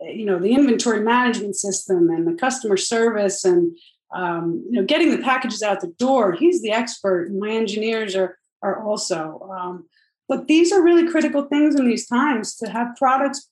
you 0.02 0.26
know 0.26 0.40
the 0.40 0.54
inventory 0.54 1.02
management 1.02 1.56
system 1.56 2.10
and 2.10 2.28
the 2.28 2.34
customer 2.34 2.76
service 2.76 3.46
and 3.46 3.78
um, 4.14 4.66
you 4.70 4.82
know 4.82 4.86
getting 4.86 5.12
the 5.12 5.24
packages 5.24 5.64
out 5.64 5.80
the 5.80 5.94
door. 5.98 6.34
He's 6.34 6.62
the 6.62 6.72
expert, 6.72 7.30
and 7.30 7.40
my 7.40 7.52
engineers 7.52 8.16
are 8.16 8.38
are 8.62 8.84
also. 8.84 9.48
Um, 9.58 9.86
but 10.28 10.48
these 10.48 10.72
are 10.72 10.84
really 10.84 11.10
critical 11.10 11.44
things 11.44 11.76
in 11.76 11.88
these 11.88 12.08
times 12.08 12.56
to 12.58 12.70
have 12.70 12.96
products 12.98 13.50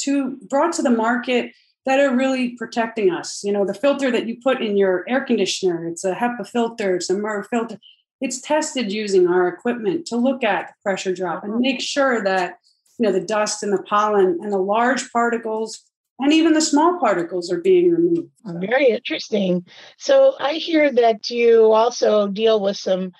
to 0.00 0.36
brought 0.48 0.72
to 0.74 0.82
the 0.82 0.90
market 0.90 1.52
that 1.84 2.00
are 2.00 2.14
really 2.14 2.50
protecting 2.50 3.10
us. 3.10 3.42
You 3.44 3.52
know, 3.52 3.64
the 3.64 3.74
filter 3.74 4.10
that 4.10 4.26
you 4.26 4.36
put 4.42 4.60
in 4.60 4.76
your 4.76 5.04
air 5.08 5.24
conditioner, 5.24 5.86
it's 5.88 6.04
a 6.04 6.14
HEPA 6.14 6.48
filter, 6.48 6.96
it's 6.96 7.08
a 7.08 7.14
MERV 7.14 7.46
filter. 7.48 7.78
It's 8.20 8.40
tested 8.40 8.90
using 8.90 9.28
our 9.28 9.46
equipment 9.46 10.06
to 10.06 10.16
look 10.16 10.42
at 10.42 10.68
the 10.68 10.74
pressure 10.82 11.14
drop 11.14 11.44
and 11.44 11.52
uh-huh. 11.52 11.60
make 11.60 11.80
sure 11.80 12.24
that, 12.24 12.58
you 12.98 13.06
know, 13.06 13.12
the 13.12 13.24
dust 13.24 13.62
and 13.62 13.72
the 13.72 13.82
pollen 13.82 14.38
and 14.42 14.52
the 14.52 14.58
large 14.58 15.10
particles 15.12 15.82
and 16.18 16.32
even 16.32 16.54
the 16.54 16.60
small 16.60 16.98
particles 16.98 17.52
are 17.52 17.60
being 17.60 17.90
removed. 17.90 18.30
Very 18.44 18.88
interesting. 18.88 19.66
So 19.98 20.34
I 20.40 20.54
hear 20.54 20.90
that 20.92 21.28
you 21.28 21.72
also 21.72 22.28
deal 22.28 22.58
with 22.60 22.76
some 22.76 23.12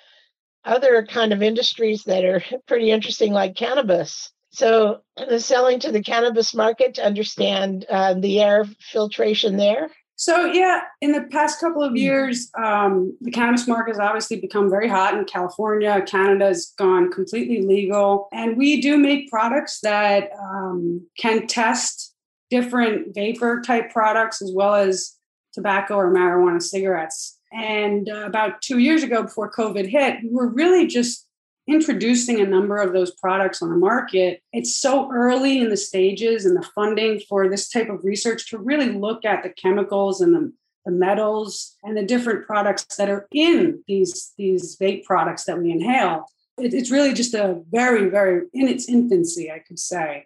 other 0.67 1.05
kind 1.05 1.33
of 1.33 1.41
industries 1.41 2.03
that 2.03 2.23
are 2.23 2.43
pretty 2.67 2.91
interesting, 2.91 3.33
like 3.33 3.55
cannabis. 3.55 4.31
So, 4.51 5.01
the 5.15 5.39
selling 5.39 5.79
to 5.81 5.91
the 5.91 6.01
cannabis 6.01 6.53
market 6.53 6.95
to 6.95 7.05
understand 7.05 7.85
uh, 7.89 8.15
the 8.15 8.41
air 8.41 8.65
filtration 8.79 9.57
there. 9.57 9.91
So, 10.19 10.45
yeah, 10.45 10.81
in 10.99 11.11
the 11.11 11.21
past 11.21 11.59
couple 11.59 11.83
of 11.83 11.91
hmm. 11.91 11.97
years, 11.97 12.49
um, 12.57 13.15
the 13.21 13.31
cannabis 13.31 13.67
market 13.67 13.91
has 13.91 13.99
obviously 13.99 14.39
become 14.39 14.69
very 14.69 14.89
hot 14.89 15.13
in 15.13 15.25
California. 15.25 16.01
Canada's 16.07 16.73
gone 16.77 17.11
completely 17.11 17.61
legal. 17.61 18.27
And 18.31 18.57
we 18.57 18.81
do 18.81 18.97
make 18.97 19.29
products 19.29 19.79
that 19.81 20.31
um, 20.39 21.07
can 21.19 21.45
test 21.45 22.15
different 22.49 23.13
vapor 23.13 23.61
type 23.61 23.91
products 23.91 24.41
as 24.41 24.51
well 24.53 24.73
as 24.73 25.17
tobacco 25.53 25.95
or 25.95 26.11
marijuana 26.11 26.61
cigarettes. 26.61 27.36
And 27.51 28.09
uh, 28.09 28.25
about 28.25 28.61
two 28.61 28.79
years 28.79 29.03
ago, 29.03 29.23
before 29.23 29.51
COVID 29.51 29.87
hit, 29.87 30.17
we 30.23 30.29
were 30.29 30.49
really 30.49 30.87
just 30.87 31.27
introducing 31.67 32.39
a 32.39 32.45
number 32.45 32.77
of 32.77 32.93
those 32.93 33.11
products 33.11 33.61
on 33.61 33.69
the 33.69 33.75
market, 33.75 34.41
it's 34.53 34.73
so 34.73 35.11
early 35.13 35.59
in 35.59 35.69
the 35.69 35.77
stages 35.77 36.45
and 36.45 36.55
the 36.55 36.67
funding 36.73 37.19
for 37.27 37.49
this 37.49 37.69
type 37.69 37.89
of 37.89 38.03
research 38.03 38.49
to 38.49 38.57
really 38.57 38.89
look 38.89 39.25
at 39.25 39.43
the 39.43 39.49
chemicals 39.49 40.21
and 40.21 40.33
the, 40.33 40.51
the 40.85 40.91
metals 40.91 41.75
and 41.83 41.97
the 41.97 42.03
different 42.03 42.45
products 42.47 42.95
that 42.95 43.09
are 43.09 43.27
in 43.31 43.83
these, 43.87 44.33
these 44.37 44.77
vape 44.77 45.03
products 45.03 45.43
that 45.43 45.59
we 45.59 45.71
inhale. 45.71 46.25
It, 46.57 46.73
it's 46.73 46.89
really 46.89 47.13
just 47.13 47.33
a 47.33 47.61
very, 47.69 48.09
very 48.09 48.45
in 48.53 48.69
its 48.69 48.87
infancy, 48.87 49.51
I 49.51 49.59
could 49.59 49.77
say. 49.77 50.25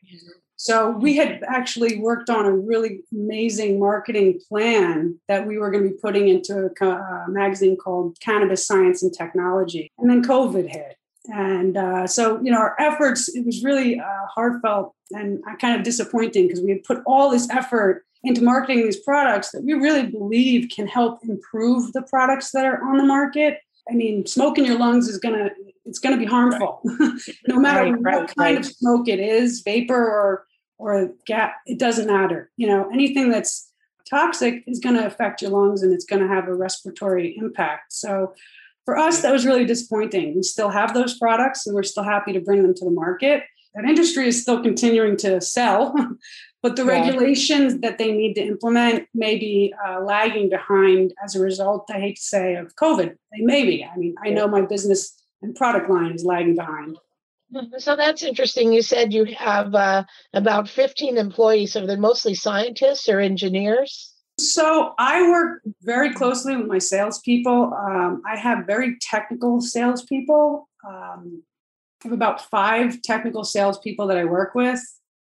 So 0.62 0.92
we 0.92 1.16
had 1.16 1.44
actually 1.48 1.98
worked 1.98 2.30
on 2.30 2.46
a 2.46 2.52
really 2.52 3.00
amazing 3.12 3.80
marketing 3.80 4.40
plan 4.48 5.20
that 5.28 5.48
we 5.48 5.58
were 5.58 5.72
going 5.72 5.84
to 5.84 5.90
be 5.90 5.96
putting 6.00 6.28
into 6.28 6.70
a, 6.80 6.86
a 6.86 7.26
magazine 7.30 7.76
called 7.76 8.20
Cannabis 8.20 8.68
Science 8.68 9.02
and 9.02 9.12
Technology. 9.12 9.92
And 9.98 10.08
then 10.08 10.24
COVID 10.24 10.70
hit. 10.70 10.98
And 11.34 11.78
uh, 11.78 12.06
so, 12.06 12.40
you 12.44 12.52
know, 12.52 12.60
our 12.60 12.76
efforts, 12.80 13.28
it 13.36 13.44
was 13.44 13.64
really 13.64 14.00
uh, 14.00 14.26
heartfelt 14.30 14.94
and 15.10 15.42
uh, 15.50 15.56
kind 15.56 15.76
of 15.76 15.84
disappointing 15.84 16.46
because 16.46 16.62
we 16.62 16.70
had 16.70 16.84
put 16.84 17.02
all 17.08 17.32
this 17.32 17.50
effort 17.50 18.06
into 18.24 18.44
marketing 18.44 18.84
these 18.84 19.00
products 19.00 19.50
that 19.54 19.64
we 19.64 19.74
really 19.74 20.06
believe 20.06 20.70
can 20.70 20.86
help 20.86 21.24
improve 21.24 21.92
the 21.94 22.04
products 22.04 22.52
that 22.52 22.66
are 22.66 22.88
on 22.88 22.98
the 22.98 23.04
market. 23.04 23.58
I 23.90 23.96
mean, 23.96 24.28
smoke 24.28 24.60
in 24.60 24.66
your 24.66 24.78
lungs 24.78 25.08
is 25.08 25.18
going 25.18 25.40
to, 25.40 25.50
it's 25.86 25.98
going 25.98 26.14
to 26.14 26.24
be 26.24 26.30
harmful. 26.30 26.82
no 27.48 27.56
matter 27.56 27.82
right, 27.82 27.92
what 27.94 28.04
right, 28.04 28.36
kind 28.36 28.58
right. 28.58 28.60
of 28.60 28.66
smoke 28.68 29.08
it 29.08 29.20
is, 29.20 29.62
vapor 29.62 29.96
or, 29.96 30.46
or 30.82 31.12
gas, 31.28 31.54
it 31.66 31.78
doesn't 31.78 32.08
matter. 32.08 32.50
You 32.58 32.68
know, 32.68 32.90
anything 32.92 33.30
that's 33.30 33.72
toxic 34.10 34.64
is 34.68 34.80
going 34.80 34.96
to 34.96 35.06
affect 35.06 35.42
your 35.42 35.52
lungs 35.52 35.84
and 35.84 35.94
it's 35.94 36.06
going 36.06 36.22
to 36.22 36.28
have 36.28 36.48
a 36.48 36.54
respiratory 36.54 37.38
impact. 37.38 37.94
So 37.94 38.34
for 38.84 38.98
us, 38.98 39.22
that 39.22 39.32
was 39.32 39.46
really 39.46 39.66
disappointing. 39.66 40.36
We 40.36 40.44
still 40.44 40.70
have 40.70 40.94
those 40.94 41.18
products 41.18 41.68
and 41.68 41.76
we're 41.76 41.84
still 41.84 42.04
happy 42.04 42.34
to 42.34 42.42
bring 42.42 42.64
them 42.64 42.74
to 42.74 42.86
the 42.86 42.92
market. 42.92 43.44
That 43.76 43.86
industry 43.86 44.28
is 44.28 44.42
still 44.42 44.62
continuing 44.62 45.16
to 45.18 45.40
sell, 45.40 45.96
but 46.64 46.76
the 46.76 46.84
yeah. 46.84 46.92
regulations 46.92 47.80
that 47.80 48.00
they 48.00 48.12
need 48.12 48.34
to 48.34 48.42
implement 48.42 49.08
may 49.14 49.38
be 49.38 49.74
uh, 49.88 50.02
lagging 50.02 50.50
behind 50.50 51.14
as 51.24 51.36
a 51.36 51.40
result, 51.40 51.90
I 51.90 52.00
hate 52.00 52.18
to 52.18 52.22
say, 52.22 52.56
of 52.56 52.76
COVID. 52.76 53.16
They 53.32 53.44
may 53.44 53.64
be. 53.64 53.86
I 53.86 53.96
mean, 53.96 54.16
I 54.26 54.32
know 54.32 54.48
my 54.48 54.62
business 54.62 55.16
and 55.42 55.56
product 55.56 55.90
line 55.90 56.12
is 56.12 56.26
lagging 56.26 56.56
behind. 56.56 56.98
So 57.78 57.96
that's 57.96 58.24
interesting. 58.24 58.72
You 58.72 58.82
said 58.82 59.14
you 59.14 59.26
have 59.38 59.74
uh, 59.76 60.04
about 60.34 60.70
15 60.70 61.18
employees. 61.18 61.74
So 61.74 61.86
they're 61.86 61.98
mostly 61.98 62.34
scientists 62.34 63.10
or 63.10 63.20
engineers? 63.20 64.14
So 64.40 64.94
I 64.98 65.28
work 65.30 65.62
very 65.84 66.14
closely 66.14 66.56
with 66.56 66.68
my 66.68 66.80
salespeople. 66.80 67.74
Um, 67.74 68.22
I 68.26 68.38
have 68.38 68.66
very 68.66 68.98
technical 69.02 69.62
salespeople. 69.62 70.68
Um, 70.88 71.44
I 72.04 72.08
have 72.08 72.14
about 72.14 72.50
five 72.50 73.02
technical 73.02 73.44
salespeople 73.44 74.08
that 74.08 74.18
I 74.18 74.26
work 74.26 74.56
with. 74.56 74.80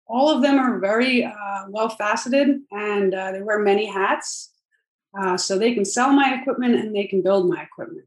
All 0.06 0.28
of 0.28 0.42
them 0.42 0.58
are 0.58 0.78
very 0.78 1.24
uh, 1.24 1.64
well 1.68 1.88
faceted 1.88 2.58
and 2.70 3.14
uh, 3.14 3.32
they 3.32 3.42
wear 3.42 3.58
many 3.58 3.86
hats. 3.86 4.52
Uh, 5.18 5.36
so 5.36 5.58
they 5.58 5.72
can 5.72 5.84
sell 5.84 6.12
my 6.12 6.38
equipment 6.38 6.74
and 6.74 6.94
they 6.94 7.06
can 7.06 7.22
build 7.22 7.48
my 7.48 7.62
equipment. 7.62 8.04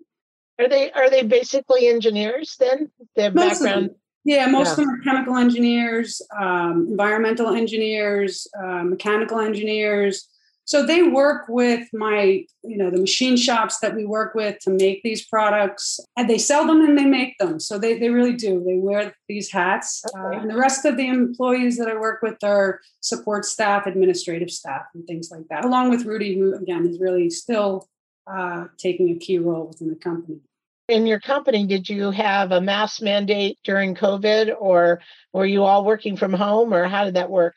Are 0.60 0.68
they 0.68 0.92
are 0.92 1.10
they 1.10 1.24
basically 1.24 1.88
engineers 1.88 2.56
then? 2.60 2.92
Their 3.16 3.32
background. 3.32 3.92
Yeah, 4.26 4.48
most 4.48 4.68
yeah. 4.68 4.72
of 4.72 4.78
them 4.78 4.90
are 4.90 5.04
chemical 5.04 5.36
engineers, 5.38 6.22
um, 6.38 6.88
environmental 6.90 7.50
engineers, 7.50 8.48
uh, 8.62 8.84
mechanical 8.84 9.40
engineers. 9.40 10.28
So 10.66 10.86
they 10.86 11.02
work 11.02 11.46
with 11.50 11.88
my, 11.94 12.46
you 12.64 12.78
know, 12.78 12.92
the 12.92 13.00
machine 13.00 13.38
shops 13.38 13.80
that 13.80 13.96
we 13.96 14.06
work 14.06 14.36
with 14.36 14.60
to 14.60 14.70
make 14.70 15.02
these 15.02 15.26
products, 15.26 16.00
and 16.16 16.30
they 16.30 16.38
sell 16.38 16.68
them 16.68 16.86
and 16.86 16.96
they 16.96 17.06
make 17.06 17.40
them. 17.40 17.60
So 17.60 17.80
they, 17.80 17.98
they 17.98 18.10
really 18.10 18.34
do. 18.34 18.64
They 18.64 18.76
wear 18.78 19.16
these 19.28 19.50
hats. 19.50 20.04
Okay. 20.06 20.38
Uh, 20.38 20.42
and 20.42 20.50
the 20.50 20.58
rest 20.58 20.86
of 20.86 20.96
the 20.96 21.08
employees 21.08 21.78
that 21.80 21.88
I 21.88 21.96
work 21.96 22.22
with 22.22 22.44
are 22.44 22.82
support 23.00 23.46
staff, 23.46 23.88
administrative 23.88 24.52
staff, 24.52 24.84
and 24.94 25.08
things 25.08 25.32
like 25.32 25.48
that, 25.50 25.66
along 25.66 25.90
with 25.90 26.06
Rudy, 26.06 26.38
who 26.38 26.54
again 26.54 26.88
is 26.88 27.00
really 27.00 27.32
still 27.32 27.88
uh, 28.32 28.66
taking 28.78 29.10
a 29.10 29.16
key 29.16 29.40
role 29.40 29.66
within 29.66 29.88
the 29.88 29.96
company 29.96 30.42
in 30.90 31.06
your 31.06 31.20
company, 31.20 31.66
did 31.66 31.88
you 31.88 32.12
have 32.12 32.52
a 32.52 32.60
mask 32.60 33.02
mandate 33.02 33.60
during 33.64 33.96
COVID 33.96 34.56
or 34.60 35.00
were 35.34 35.46
you 35.46 35.64
all 35.64 35.86
working 35.86 36.18
from 36.18 36.34
home 36.34 36.74
or 36.74 36.88
how 36.88 37.06
did 37.06 37.14
that 37.14 37.30
work? 37.30 37.56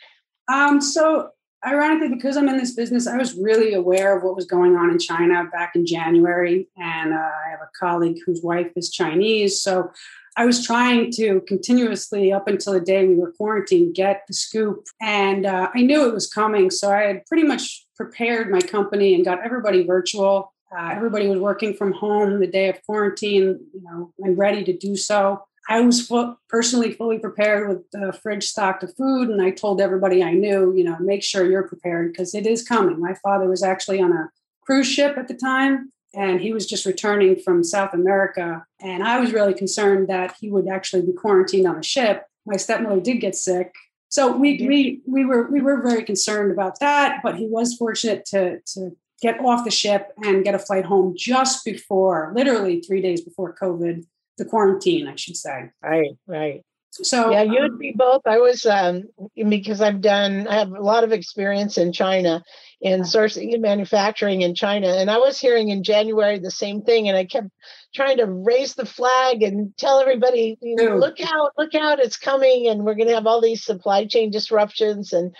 Um, 0.52 0.80
so 0.80 1.30
ironically, 1.66 2.14
because 2.14 2.36
I'm 2.36 2.48
in 2.48 2.58
this 2.58 2.74
business, 2.74 3.06
I 3.06 3.16
was 3.16 3.34
really 3.34 3.72
aware 3.72 4.16
of 4.16 4.22
what 4.22 4.36
was 4.36 4.44
going 4.44 4.76
on 4.76 4.90
in 4.90 4.98
China 4.98 5.48
back 5.50 5.72
in 5.74 5.86
January. 5.86 6.68
And 6.76 7.14
uh, 7.14 7.16
I 7.16 7.50
have 7.50 7.60
a 7.60 7.70
colleague 7.78 8.18
whose 8.26 8.42
wife 8.42 8.70
is 8.76 8.90
Chinese. 8.90 9.62
So 9.62 9.90
I 10.36 10.44
was 10.44 10.64
trying 10.64 11.10
to 11.12 11.42
continuously, 11.46 12.32
up 12.32 12.48
until 12.48 12.72
the 12.72 12.80
day 12.80 13.06
we 13.06 13.14
were 13.14 13.32
quarantined, 13.32 13.94
get 13.94 14.22
the 14.26 14.34
scoop. 14.34 14.84
And 15.00 15.46
uh, 15.46 15.70
I 15.74 15.82
knew 15.82 16.06
it 16.06 16.14
was 16.14 16.26
coming. 16.26 16.70
So 16.70 16.90
I 16.90 17.02
had 17.02 17.26
pretty 17.26 17.44
much 17.44 17.86
prepared 17.96 18.50
my 18.50 18.60
company 18.60 19.14
and 19.14 19.24
got 19.24 19.44
everybody 19.44 19.84
virtual. 19.84 20.51
Uh, 20.76 20.90
everybody 20.92 21.28
was 21.28 21.38
working 21.38 21.74
from 21.74 21.92
home 21.92 22.40
the 22.40 22.46
day 22.46 22.68
of 22.68 22.82
quarantine, 22.86 23.60
you 23.74 23.82
know, 23.82 24.12
and 24.18 24.38
ready 24.38 24.64
to 24.64 24.76
do 24.76 24.96
so. 24.96 25.44
I 25.68 25.80
was 25.80 26.10
personally 26.48 26.92
fully 26.92 27.18
prepared 27.18 27.68
with 27.68 27.90
the 27.92 28.12
fridge 28.12 28.44
stocked 28.44 28.82
of 28.82 28.94
food, 28.96 29.28
and 29.28 29.40
I 29.40 29.50
told 29.50 29.80
everybody 29.80 30.22
I 30.22 30.32
knew, 30.32 30.74
you 30.74 30.82
know, 30.82 30.96
make 30.98 31.22
sure 31.22 31.48
you're 31.48 31.68
prepared 31.68 32.12
because 32.12 32.34
it 32.34 32.46
is 32.46 32.66
coming. 32.66 32.98
My 32.98 33.14
father 33.22 33.48
was 33.48 33.62
actually 33.62 34.00
on 34.00 34.12
a 34.12 34.30
cruise 34.62 34.88
ship 34.88 35.16
at 35.16 35.28
the 35.28 35.34
time, 35.34 35.92
and 36.14 36.40
he 36.40 36.52
was 36.52 36.66
just 36.66 36.84
returning 36.84 37.36
from 37.36 37.62
South 37.62 37.94
America, 37.94 38.64
and 38.80 39.04
I 39.04 39.20
was 39.20 39.32
really 39.32 39.54
concerned 39.54 40.08
that 40.08 40.34
he 40.40 40.50
would 40.50 40.68
actually 40.68 41.02
be 41.02 41.12
quarantined 41.12 41.66
on 41.66 41.78
a 41.78 41.82
ship. 41.82 42.26
My 42.44 42.56
stepmother 42.56 43.00
did 43.00 43.20
get 43.20 43.36
sick, 43.36 43.72
so 44.08 44.36
we 44.36 44.66
we 44.66 45.00
we 45.06 45.24
were 45.24 45.48
we 45.48 45.60
were 45.60 45.80
very 45.80 46.02
concerned 46.02 46.50
about 46.50 46.80
that. 46.80 47.20
But 47.22 47.36
he 47.36 47.46
was 47.46 47.76
fortunate 47.76 48.24
to 48.26 48.58
to 48.74 48.96
get 49.22 49.38
off 49.40 49.64
the 49.64 49.70
ship 49.70 50.12
and 50.24 50.44
get 50.44 50.54
a 50.54 50.58
flight 50.58 50.84
home 50.84 51.14
just 51.16 51.64
before, 51.64 52.32
literally 52.34 52.80
three 52.80 53.00
days 53.00 53.22
before 53.22 53.54
COVID, 53.54 54.04
the 54.36 54.44
quarantine, 54.44 55.06
I 55.06 55.14
should 55.14 55.36
say. 55.36 55.70
Right, 55.82 56.10
right. 56.26 56.62
So 56.90 57.30
yeah, 57.30 57.42
you 57.42 57.62
would 57.62 57.78
be 57.78 57.92
both. 57.96 58.20
I 58.26 58.36
was 58.36 58.66
um, 58.66 59.04
because 59.48 59.80
I've 59.80 60.02
done. 60.02 60.46
I 60.46 60.56
have 60.56 60.72
a 60.72 60.82
lot 60.82 61.04
of 61.04 61.12
experience 61.12 61.78
in 61.78 61.90
China, 61.90 62.42
in 62.82 63.00
sourcing 63.00 63.54
and 63.54 63.62
manufacturing 63.62 64.42
in 64.42 64.54
China, 64.54 64.88
and 64.88 65.10
I 65.10 65.16
was 65.16 65.40
hearing 65.40 65.70
in 65.70 65.84
January 65.84 66.38
the 66.38 66.50
same 66.50 66.82
thing, 66.82 67.08
and 67.08 67.16
I 67.16 67.24
kept 67.24 67.48
trying 67.94 68.18
to 68.18 68.26
raise 68.26 68.74
the 68.74 68.84
flag 68.84 69.42
and 69.42 69.74
tell 69.78 70.00
everybody, 70.00 70.58
you 70.60 70.76
know, 70.76 70.98
look 70.98 71.18
out, 71.22 71.52
look 71.56 71.74
out, 71.74 71.98
it's 71.98 72.18
coming, 72.18 72.68
and 72.68 72.84
we're 72.84 72.94
going 72.94 73.08
to 73.08 73.14
have 73.14 73.26
all 73.26 73.40
these 73.40 73.64
supply 73.64 74.04
chain 74.04 74.30
disruptions, 74.30 75.14
and 75.14 75.34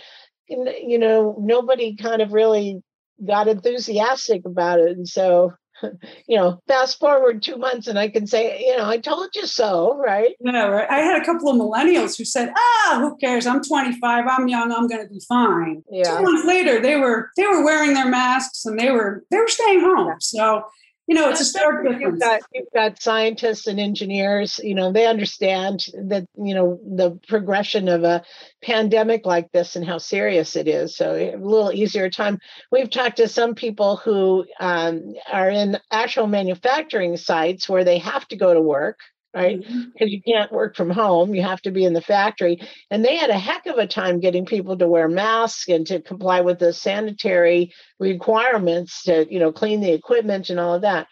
you 0.48 0.98
know, 0.98 1.36
nobody 1.38 1.96
kind 1.96 2.22
of 2.22 2.32
really 2.32 2.82
got 3.26 3.48
enthusiastic 3.48 4.44
about 4.44 4.80
it. 4.80 4.96
And 4.96 5.08
so, 5.08 5.52
you 6.26 6.36
know, 6.36 6.60
fast 6.68 6.98
forward 6.98 7.42
two 7.42 7.56
months 7.56 7.86
and 7.86 7.98
I 7.98 8.08
can 8.08 8.26
say, 8.26 8.60
you 8.60 8.76
know, 8.76 8.88
I 8.88 8.98
told 8.98 9.30
you 9.34 9.46
so, 9.46 9.96
right? 9.96 10.34
Yeah, 10.40 10.66
right. 10.66 10.88
I 10.88 10.98
had 10.98 11.20
a 11.20 11.24
couple 11.24 11.48
of 11.48 11.56
millennials 11.56 12.16
who 12.16 12.24
said, 12.24 12.52
ah, 12.56 12.98
who 13.00 13.16
cares? 13.16 13.46
I'm 13.46 13.62
25, 13.62 14.24
I'm 14.28 14.48
young, 14.48 14.72
I'm 14.72 14.86
gonna 14.86 15.08
be 15.08 15.20
fine. 15.28 15.82
Yeah. 15.90 16.16
Two 16.16 16.22
months 16.22 16.46
later, 16.46 16.80
they 16.80 16.96
were 16.96 17.30
they 17.36 17.46
were 17.46 17.64
wearing 17.64 17.94
their 17.94 18.08
masks 18.08 18.64
and 18.64 18.78
they 18.78 18.90
were 18.90 19.24
they 19.30 19.38
were 19.38 19.48
staying 19.48 19.80
home. 19.80 20.14
So 20.20 20.62
you 21.06 21.16
know, 21.16 21.30
it's 21.30 21.40
a 21.40 21.44
stark 21.44 21.84
difference. 21.84 22.02
You've 22.02 22.20
got, 22.20 22.40
you've 22.54 22.72
got 22.72 23.02
scientists 23.02 23.66
and 23.66 23.80
engineers, 23.80 24.60
you 24.62 24.74
know, 24.74 24.92
they 24.92 25.06
understand 25.06 25.86
that, 25.94 26.26
you 26.36 26.54
know, 26.54 26.80
the 26.84 27.18
progression 27.28 27.88
of 27.88 28.04
a 28.04 28.22
pandemic 28.62 29.26
like 29.26 29.50
this 29.52 29.74
and 29.74 29.84
how 29.84 29.98
serious 29.98 30.54
it 30.54 30.68
is. 30.68 30.96
So 30.96 31.14
a 31.14 31.36
little 31.36 31.72
easier 31.72 32.08
time. 32.08 32.38
We've 32.70 32.90
talked 32.90 33.16
to 33.16 33.28
some 33.28 33.54
people 33.54 33.96
who 33.96 34.46
um, 34.60 35.14
are 35.30 35.50
in 35.50 35.78
actual 35.90 36.28
manufacturing 36.28 37.16
sites 37.16 37.68
where 37.68 37.84
they 37.84 37.98
have 37.98 38.26
to 38.28 38.36
go 38.36 38.54
to 38.54 38.60
work 38.60 38.98
right? 39.34 39.60
Because 39.60 39.74
mm-hmm. 39.74 40.06
you 40.06 40.22
can't 40.22 40.52
work 40.52 40.76
from 40.76 40.90
home, 40.90 41.34
you 41.34 41.42
have 41.42 41.62
to 41.62 41.70
be 41.70 41.84
in 41.84 41.92
the 41.92 42.00
factory. 42.00 42.60
And 42.90 43.04
they 43.04 43.16
had 43.16 43.30
a 43.30 43.38
heck 43.38 43.66
of 43.66 43.78
a 43.78 43.86
time 43.86 44.20
getting 44.20 44.46
people 44.46 44.76
to 44.76 44.88
wear 44.88 45.08
masks 45.08 45.68
and 45.68 45.86
to 45.86 46.00
comply 46.00 46.40
with 46.40 46.58
the 46.58 46.72
sanitary 46.72 47.72
requirements 47.98 49.02
to, 49.04 49.26
you 49.32 49.38
know, 49.38 49.52
clean 49.52 49.80
the 49.80 49.92
equipment 49.92 50.50
and 50.50 50.60
all 50.60 50.74
of 50.74 50.82
that. 50.82 51.06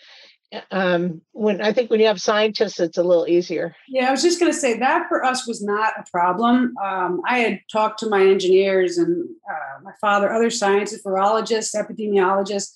Um, 0.72 1.22
when 1.30 1.60
I 1.60 1.72
think 1.72 1.90
when 1.90 2.00
you 2.00 2.08
have 2.08 2.20
scientists, 2.20 2.80
it's 2.80 2.98
a 2.98 3.04
little 3.04 3.28
easier. 3.28 3.76
Yeah, 3.88 4.08
I 4.08 4.10
was 4.10 4.22
just 4.22 4.40
going 4.40 4.50
to 4.50 4.58
say 4.58 4.76
that 4.78 5.06
for 5.08 5.24
us 5.24 5.46
was 5.46 5.62
not 5.62 5.92
a 5.96 6.10
problem. 6.10 6.74
Um, 6.84 7.20
I 7.28 7.38
had 7.38 7.60
talked 7.70 8.00
to 8.00 8.08
my 8.08 8.26
engineers 8.26 8.98
and 8.98 9.28
uh, 9.48 9.80
my 9.84 9.92
father, 10.00 10.32
other 10.32 10.50
scientists, 10.50 11.04
virologists, 11.06 11.76
epidemiologists, 11.76 12.74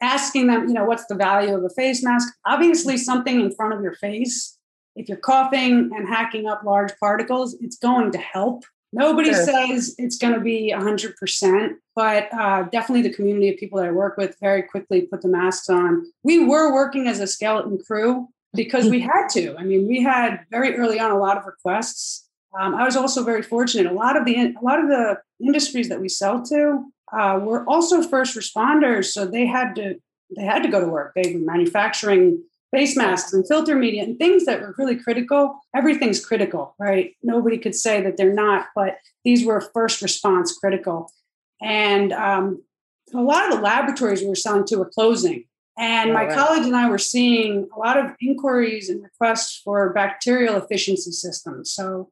asking 0.00 0.48
them, 0.48 0.66
you 0.66 0.74
know, 0.74 0.84
what's 0.84 1.06
the 1.06 1.14
value 1.14 1.54
of 1.54 1.62
a 1.62 1.70
face 1.70 2.02
mask? 2.02 2.34
Obviously, 2.44 2.96
something 2.96 3.40
in 3.40 3.54
front 3.54 3.72
of 3.72 3.82
your 3.82 3.94
face 3.94 4.58
if 4.96 5.08
you're 5.08 5.18
coughing 5.18 5.90
and 5.94 6.08
hacking 6.08 6.46
up 6.46 6.62
large 6.64 6.92
particles, 6.98 7.56
it's 7.60 7.76
going 7.76 8.12
to 8.12 8.18
help. 8.18 8.64
Nobody 8.92 9.32
sure. 9.32 9.44
says 9.44 9.94
it's 9.96 10.18
going 10.18 10.34
to 10.34 10.40
be 10.40 10.72
100%, 10.76 11.70
but 11.96 12.28
uh, 12.34 12.64
definitely 12.64 13.02
the 13.02 13.14
community 13.14 13.48
of 13.48 13.56
people 13.56 13.78
that 13.78 13.88
I 13.88 13.90
work 13.90 14.18
with 14.18 14.36
very 14.38 14.62
quickly 14.62 15.02
put 15.02 15.22
the 15.22 15.28
masks 15.28 15.70
on. 15.70 16.06
We 16.22 16.44
were 16.44 16.72
working 16.74 17.08
as 17.08 17.18
a 17.18 17.26
skeleton 17.26 17.78
crew 17.78 18.28
because 18.54 18.90
we 18.90 19.00
had 19.00 19.28
to. 19.30 19.56
I 19.56 19.64
mean, 19.64 19.88
we 19.88 20.02
had 20.02 20.40
very 20.50 20.76
early 20.76 21.00
on 21.00 21.10
a 21.10 21.18
lot 21.18 21.38
of 21.38 21.46
requests. 21.46 22.28
Um, 22.58 22.74
I 22.74 22.84
was 22.84 22.96
also 22.96 23.24
very 23.24 23.42
fortunate. 23.42 23.90
A 23.90 23.94
lot 23.94 24.16
of 24.16 24.26
the 24.26 24.36
a 24.36 24.62
lot 24.62 24.78
of 24.78 24.88
the 24.88 25.18
industries 25.40 25.88
that 25.88 26.00
we 26.00 26.10
sell 26.10 26.42
to 26.42 26.84
uh, 27.18 27.40
were 27.42 27.64
also 27.66 28.02
first 28.02 28.36
responders, 28.36 29.06
so 29.06 29.24
they 29.24 29.46
had 29.46 29.74
to 29.76 29.94
they 30.36 30.44
had 30.44 30.62
to 30.62 30.68
go 30.68 30.80
to 30.80 30.86
work. 30.86 31.12
They 31.14 31.32
were 31.34 31.40
manufacturing 31.40 32.42
face 32.72 32.96
masks 32.96 33.32
and 33.32 33.46
filter 33.46 33.76
media 33.76 34.02
and 34.02 34.18
things 34.18 34.46
that 34.46 34.60
were 34.60 34.74
really 34.78 34.96
critical. 34.96 35.60
Everything's 35.76 36.24
critical, 36.24 36.74
right? 36.78 37.14
Nobody 37.22 37.58
could 37.58 37.74
say 37.74 38.00
that 38.00 38.16
they're 38.16 38.32
not, 38.32 38.68
but 38.74 38.96
these 39.24 39.44
were 39.44 39.60
first 39.60 40.00
response 40.02 40.56
critical. 40.56 41.12
And 41.60 42.12
um, 42.12 42.62
a 43.14 43.20
lot 43.20 43.44
of 43.44 43.56
the 43.56 43.60
laboratories 43.62 44.22
we 44.22 44.28
were 44.28 44.34
selling 44.34 44.64
to 44.66 44.76
were 44.76 44.90
closing. 44.90 45.44
And 45.78 46.12
my 46.12 46.24
right. 46.26 46.34
colleagues 46.34 46.66
and 46.66 46.76
I 46.76 46.88
were 46.88 46.98
seeing 46.98 47.68
a 47.74 47.78
lot 47.78 47.98
of 47.98 48.12
inquiries 48.20 48.88
and 48.88 49.02
requests 49.02 49.60
for 49.62 49.92
bacterial 49.92 50.56
efficiency 50.56 51.12
systems. 51.12 51.72
So 51.72 52.10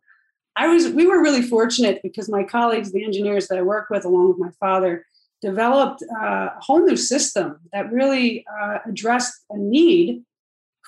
I 0.56 0.68
was, 0.68 0.88
we 0.88 1.06
were 1.06 1.22
really 1.22 1.42
fortunate 1.42 2.00
because 2.02 2.28
my 2.28 2.44
colleagues, 2.44 2.92
the 2.92 3.04
engineers 3.04 3.48
that 3.48 3.58
I 3.58 3.62
work 3.62 3.88
with, 3.90 4.04
along 4.04 4.28
with 4.28 4.38
my 4.38 4.50
father, 4.60 5.06
developed 5.40 6.02
uh, 6.02 6.48
a 6.56 6.60
whole 6.60 6.84
new 6.84 6.96
system 6.96 7.60
that 7.72 7.90
really 7.92 8.44
uh, 8.60 8.78
addressed 8.86 9.44
a 9.50 9.56
need 9.56 10.22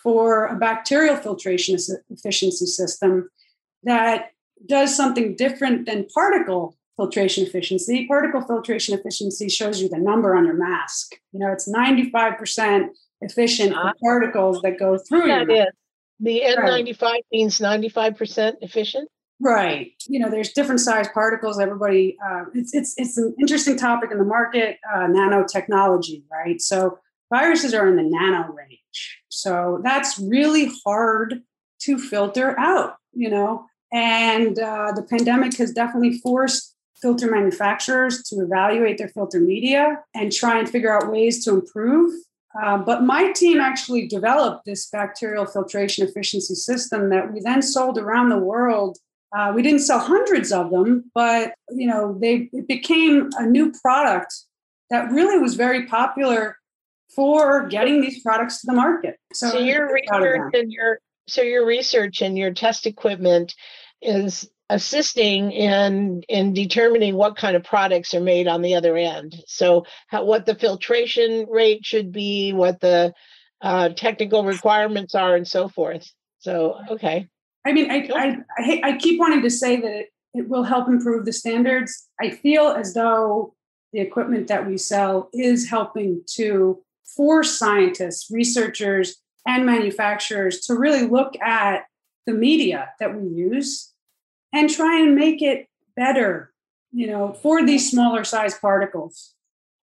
for 0.02 0.46
a 0.46 0.56
bacterial 0.56 1.16
filtration 1.16 1.76
efficiency 2.10 2.66
system 2.66 3.30
that 3.84 4.30
does 4.66 4.96
something 4.96 5.36
different 5.36 5.86
than 5.86 6.06
particle 6.14 6.76
filtration 6.96 7.44
efficiency. 7.44 8.06
Particle 8.06 8.42
filtration 8.42 8.98
efficiency 8.98 9.48
shows 9.48 9.80
you 9.80 9.88
the 9.88 9.98
number 9.98 10.36
on 10.36 10.44
your 10.44 10.54
mask. 10.54 11.14
You 11.32 11.40
know, 11.40 11.52
it's 11.52 11.68
95% 11.68 12.88
efficient 13.20 13.74
uh, 13.74 13.92
particles 14.02 14.60
that 14.62 14.78
go 14.78 14.98
through 14.98 15.28
that 15.28 15.48
your 15.48 15.62
is. 15.62 15.66
The 16.20 16.42
N95 16.44 17.02
right. 17.02 17.24
means 17.32 17.58
95% 17.58 18.54
efficient? 18.60 19.08
Right. 19.40 19.90
You 20.06 20.20
know, 20.20 20.30
there's 20.30 20.52
different 20.52 20.80
size 20.80 21.08
particles. 21.12 21.58
Everybody, 21.58 22.16
uh, 22.24 22.44
it's, 22.54 22.72
it's, 22.74 22.94
it's 22.96 23.18
an 23.18 23.34
interesting 23.40 23.76
topic 23.76 24.12
in 24.12 24.18
the 24.18 24.24
market, 24.24 24.78
uh, 24.94 25.08
nanotechnology, 25.08 26.22
right? 26.30 26.60
So 26.60 26.98
viruses 27.36 27.72
are 27.78 27.86
in 27.90 27.96
the 28.00 28.08
nano 28.16 28.42
range. 28.60 29.00
So 29.42 29.52
that's 29.86 30.12
really 30.36 30.66
hard 30.84 31.28
to 31.84 31.92
filter 32.12 32.48
out, 32.70 32.90
you 33.22 33.30
know. 33.34 33.50
And 33.92 34.54
uh, 34.70 34.88
the 34.98 35.06
pandemic 35.14 35.52
has 35.62 35.70
definitely 35.80 36.14
forced 36.26 36.62
filter 37.02 37.28
manufacturers 37.38 38.14
to 38.28 38.34
evaluate 38.46 38.96
their 38.98 39.12
filter 39.16 39.40
media 39.52 39.82
and 40.18 40.26
try 40.40 40.54
and 40.60 40.68
figure 40.74 40.92
out 40.96 41.04
ways 41.16 41.34
to 41.44 41.50
improve 41.58 42.10
Uh, 42.60 42.76
but 42.78 43.02
my 43.02 43.32
team 43.32 43.60
actually 43.60 44.06
developed 44.06 44.64
this 44.64 44.88
bacterial 44.90 45.46
filtration 45.46 46.06
efficiency 46.06 46.54
system 46.54 47.08
that 47.08 47.32
we 47.32 47.40
then 47.40 47.62
sold 47.62 47.96
around 47.98 48.28
the 48.28 48.38
world. 48.38 48.98
Uh, 49.34 49.52
we 49.54 49.62
didn't 49.62 49.80
sell 49.80 49.98
hundreds 49.98 50.52
of 50.52 50.70
them, 50.70 51.10
but 51.14 51.54
you 51.70 51.86
know, 51.86 52.16
they 52.20 52.50
it 52.52 52.68
became 52.68 53.30
a 53.38 53.46
new 53.46 53.72
product 53.80 54.34
that 54.90 55.10
really 55.10 55.38
was 55.38 55.54
very 55.54 55.86
popular 55.86 56.58
for 57.14 57.66
getting 57.68 58.00
these 58.00 58.22
products 58.22 58.60
to 58.60 58.66
the 58.68 58.74
market. 58.74 59.18
So, 59.32 59.50
so 59.50 59.58
your 59.58 59.92
research 59.92 60.54
and 60.54 60.72
your 60.72 61.00
so 61.28 61.42
your 61.42 61.66
research 61.66 62.20
and 62.20 62.36
your 62.36 62.52
test 62.52 62.86
equipment 62.86 63.54
is 64.00 64.48
assisting 64.68 65.52
in 65.52 66.22
in 66.28 66.54
determining 66.54 67.14
what 67.14 67.36
kind 67.36 67.56
of 67.56 67.62
products 67.62 68.14
are 68.14 68.20
made 68.20 68.48
on 68.48 68.62
the 68.62 68.74
other 68.74 68.96
end. 68.96 69.36
So 69.46 69.84
how, 70.08 70.24
what 70.24 70.46
the 70.46 70.54
filtration 70.54 71.46
rate 71.48 71.84
should 71.84 72.12
be 72.12 72.52
what 72.52 72.80
the 72.80 73.12
uh, 73.60 73.90
technical 73.90 74.44
requirements 74.44 75.14
are 75.14 75.36
and 75.36 75.46
so 75.46 75.68
forth. 75.68 76.10
So 76.38 76.78
okay. 76.90 77.28
I 77.64 77.72
mean 77.72 77.90
i 77.90 78.08
I, 78.14 78.36
I, 78.58 78.80
I 78.84 78.96
keep 78.96 79.20
wanting 79.20 79.42
to 79.42 79.50
say 79.50 79.80
that 79.80 79.92
it, 79.92 80.06
it 80.34 80.48
will 80.48 80.64
help 80.64 80.88
improve 80.88 81.26
the 81.26 81.32
standards. 81.32 82.08
I 82.20 82.30
feel 82.30 82.68
as 82.68 82.94
though 82.94 83.54
the 83.92 84.00
equipment 84.00 84.48
that 84.48 84.66
we 84.66 84.78
sell 84.78 85.28
is 85.32 85.68
helping 85.68 86.22
to 86.34 86.82
force 87.16 87.58
scientists 87.58 88.30
researchers 88.30 89.16
and 89.46 89.66
manufacturers 89.66 90.60
to 90.60 90.74
really 90.74 91.06
look 91.06 91.40
at 91.40 91.84
the 92.26 92.32
media 92.32 92.90
that 93.00 93.14
we 93.16 93.28
use 93.28 93.92
and 94.52 94.70
try 94.70 95.00
and 95.00 95.14
make 95.14 95.42
it 95.42 95.66
better, 95.96 96.52
you 96.92 97.06
know, 97.06 97.32
for 97.32 97.64
these 97.64 97.90
smaller 97.90 98.24
size 98.24 98.56
particles. 98.58 99.34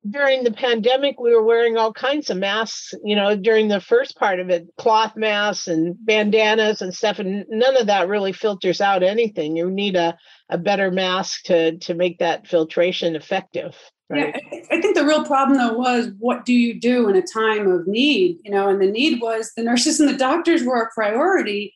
During 0.07 0.43
the 0.43 0.51
pandemic, 0.51 1.19
we 1.19 1.33
were 1.35 1.43
wearing 1.43 1.75
all 1.75 1.91
kinds 1.91 2.29
of 2.29 2.37
masks, 2.37 2.93
you 3.03 3.15
know, 3.15 3.35
during 3.35 3.67
the 3.67 3.81
first 3.81 4.15
part 4.15 4.39
of 4.39 4.49
it, 4.49 4.67
cloth 4.77 5.15
masks 5.17 5.67
and 5.67 5.95
bandanas 6.05 6.81
and 6.81 6.93
stuff. 6.93 7.19
And 7.19 7.45
none 7.49 7.75
of 7.75 7.87
that 7.87 8.07
really 8.07 8.31
filters 8.31 8.79
out 8.79 9.03
anything. 9.03 9.57
You 9.57 9.69
need 9.69 9.95
a, 9.95 10.17
a 10.49 10.57
better 10.57 10.91
mask 10.91 11.43
to, 11.45 11.77
to 11.79 11.93
make 11.93 12.19
that 12.19 12.47
filtration 12.47 13.15
effective. 13.15 13.75
Right? 14.09 14.41
Yeah, 14.51 14.59
I 14.71 14.79
think 14.79 14.95
the 14.95 15.05
real 15.05 15.25
problem 15.25 15.57
though 15.57 15.77
was 15.77 16.11
what 16.17 16.45
do 16.45 16.53
you 16.53 16.79
do 16.79 17.09
in 17.09 17.15
a 17.15 17.21
time 17.21 17.69
of 17.69 17.87
need? 17.87 18.39
You 18.43 18.51
know, 18.51 18.69
and 18.69 18.81
the 18.81 18.89
need 18.89 19.21
was 19.21 19.51
the 19.55 19.63
nurses 19.63 19.99
and 19.99 20.07
the 20.07 20.17
doctors 20.17 20.63
were 20.63 20.81
a 20.81 20.93
priority, 20.93 21.73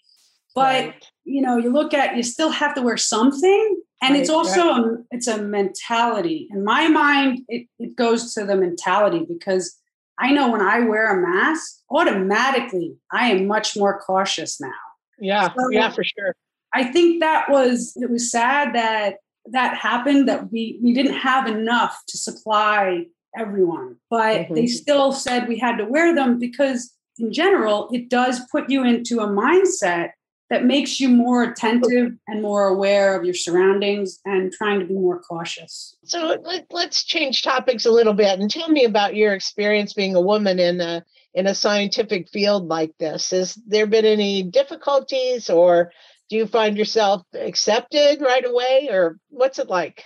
but 0.56 0.86
right 0.86 1.06
you 1.24 1.42
know, 1.42 1.58
you 1.58 1.72
look 1.72 1.94
at 1.94 2.16
you 2.16 2.24
still 2.24 2.50
have 2.50 2.76
to 2.76 2.82
wear 2.82 2.98
something. 2.98 3.82
And 4.02 4.14
right, 4.14 4.22
it's 4.22 4.30
also 4.30 4.62
a, 4.62 4.98
it's 5.12 5.28
a 5.28 5.42
mentality. 5.42 6.48
In 6.52 6.64
my 6.64 6.88
mind, 6.88 7.42
it, 7.48 7.68
it 7.78 7.96
goes 7.96 8.34
to 8.34 8.46
the 8.46 8.56
mentality 8.56 9.26
because 9.28 9.78
I 10.18 10.32
know 10.32 10.52
when 10.52 10.62
I 10.62 10.80
wear 10.82 11.16
a 11.16 11.22
mask, 11.22 11.82
automatically 11.90 12.96
I 13.12 13.30
am 13.30 13.48
much 13.48 13.78
more 13.78 14.00
cautious 14.00 14.60
now. 14.60 14.72
Yeah, 15.20 15.50
so 15.56 15.70
yeah, 15.70 15.92
for 15.92 16.04
sure. 16.04 16.36
I 16.74 16.86
think 16.86 17.22
that 17.22 17.50
was 17.50 17.94
it 17.96 18.10
was 18.10 18.32
sad 18.32 18.74
that 18.74 19.18
that 19.48 19.76
happened 19.76 20.28
that 20.28 20.52
we 20.52 20.80
we 20.84 20.94
didn't 20.94 21.18
have 21.18 21.48
enough 21.48 22.02
to 22.08 22.18
supply 22.18 23.06
everyone 23.38 23.96
but 24.10 24.42
mm-hmm. 24.42 24.54
they 24.54 24.68
still 24.68 25.12
said 25.12 25.48
we 25.48 25.58
had 25.58 25.78
to 25.78 25.86
wear 25.86 26.14
them 26.14 26.38
because 26.40 26.94
in 27.18 27.32
general 27.32 27.90
it 27.92 28.10
does 28.10 28.42
put 28.52 28.70
you 28.70 28.84
into 28.84 29.20
a 29.20 29.28
mindset 29.28 30.12
that 30.52 30.66
makes 30.66 31.00
you 31.00 31.08
more 31.08 31.44
attentive 31.44 32.12
and 32.28 32.42
more 32.42 32.68
aware 32.68 33.18
of 33.18 33.24
your 33.24 33.34
surroundings 33.34 34.20
and 34.26 34.52
trying 34.52 34.82
to 34.82 34.86
be 34.86 34.94
more 34.94 35.22
cautious. 35.22 35.96
So 36.04 36.36
let, 36.44 36.66
us 36.74 37.06
change 37.06 37.42
topics 37.42 37.86
a 37.86 37.92
little 37.92 38.14
bit 38.14 38.38
and 38.38 38.52
tell 38.52 38.68
me 38.68 38.84
about 38.84 39.16
your 39.16 39.34
experience 39.34 39.94
being 39.94 40.14
a 40.14 40.22
woman 40.22 40.60
in 40.60 40.82
a 40.82 41.06
in 41.34 41.48
a 41.48 41.56
scientific 41.56 42.28
field 42.30 42.68
like 42.68 42.92
this. 43.00 43.32
Has 43.32 43.56
there 43.66 43.88
been 43.88 44.04
any 44.04 44.44
difficulties 44.44 45.50
or 45.50 45.94
do 46.32 46.38
you 46.38 46.48
find 46.48 46.78
yourself 46.78 47.24
accepted 47.34 48.22
right 48.22 48.46
away 48.46 48.88
or 48.90 49.18
what's 49.28 49.60
it 49.60 49.68
like? 49.68 50.06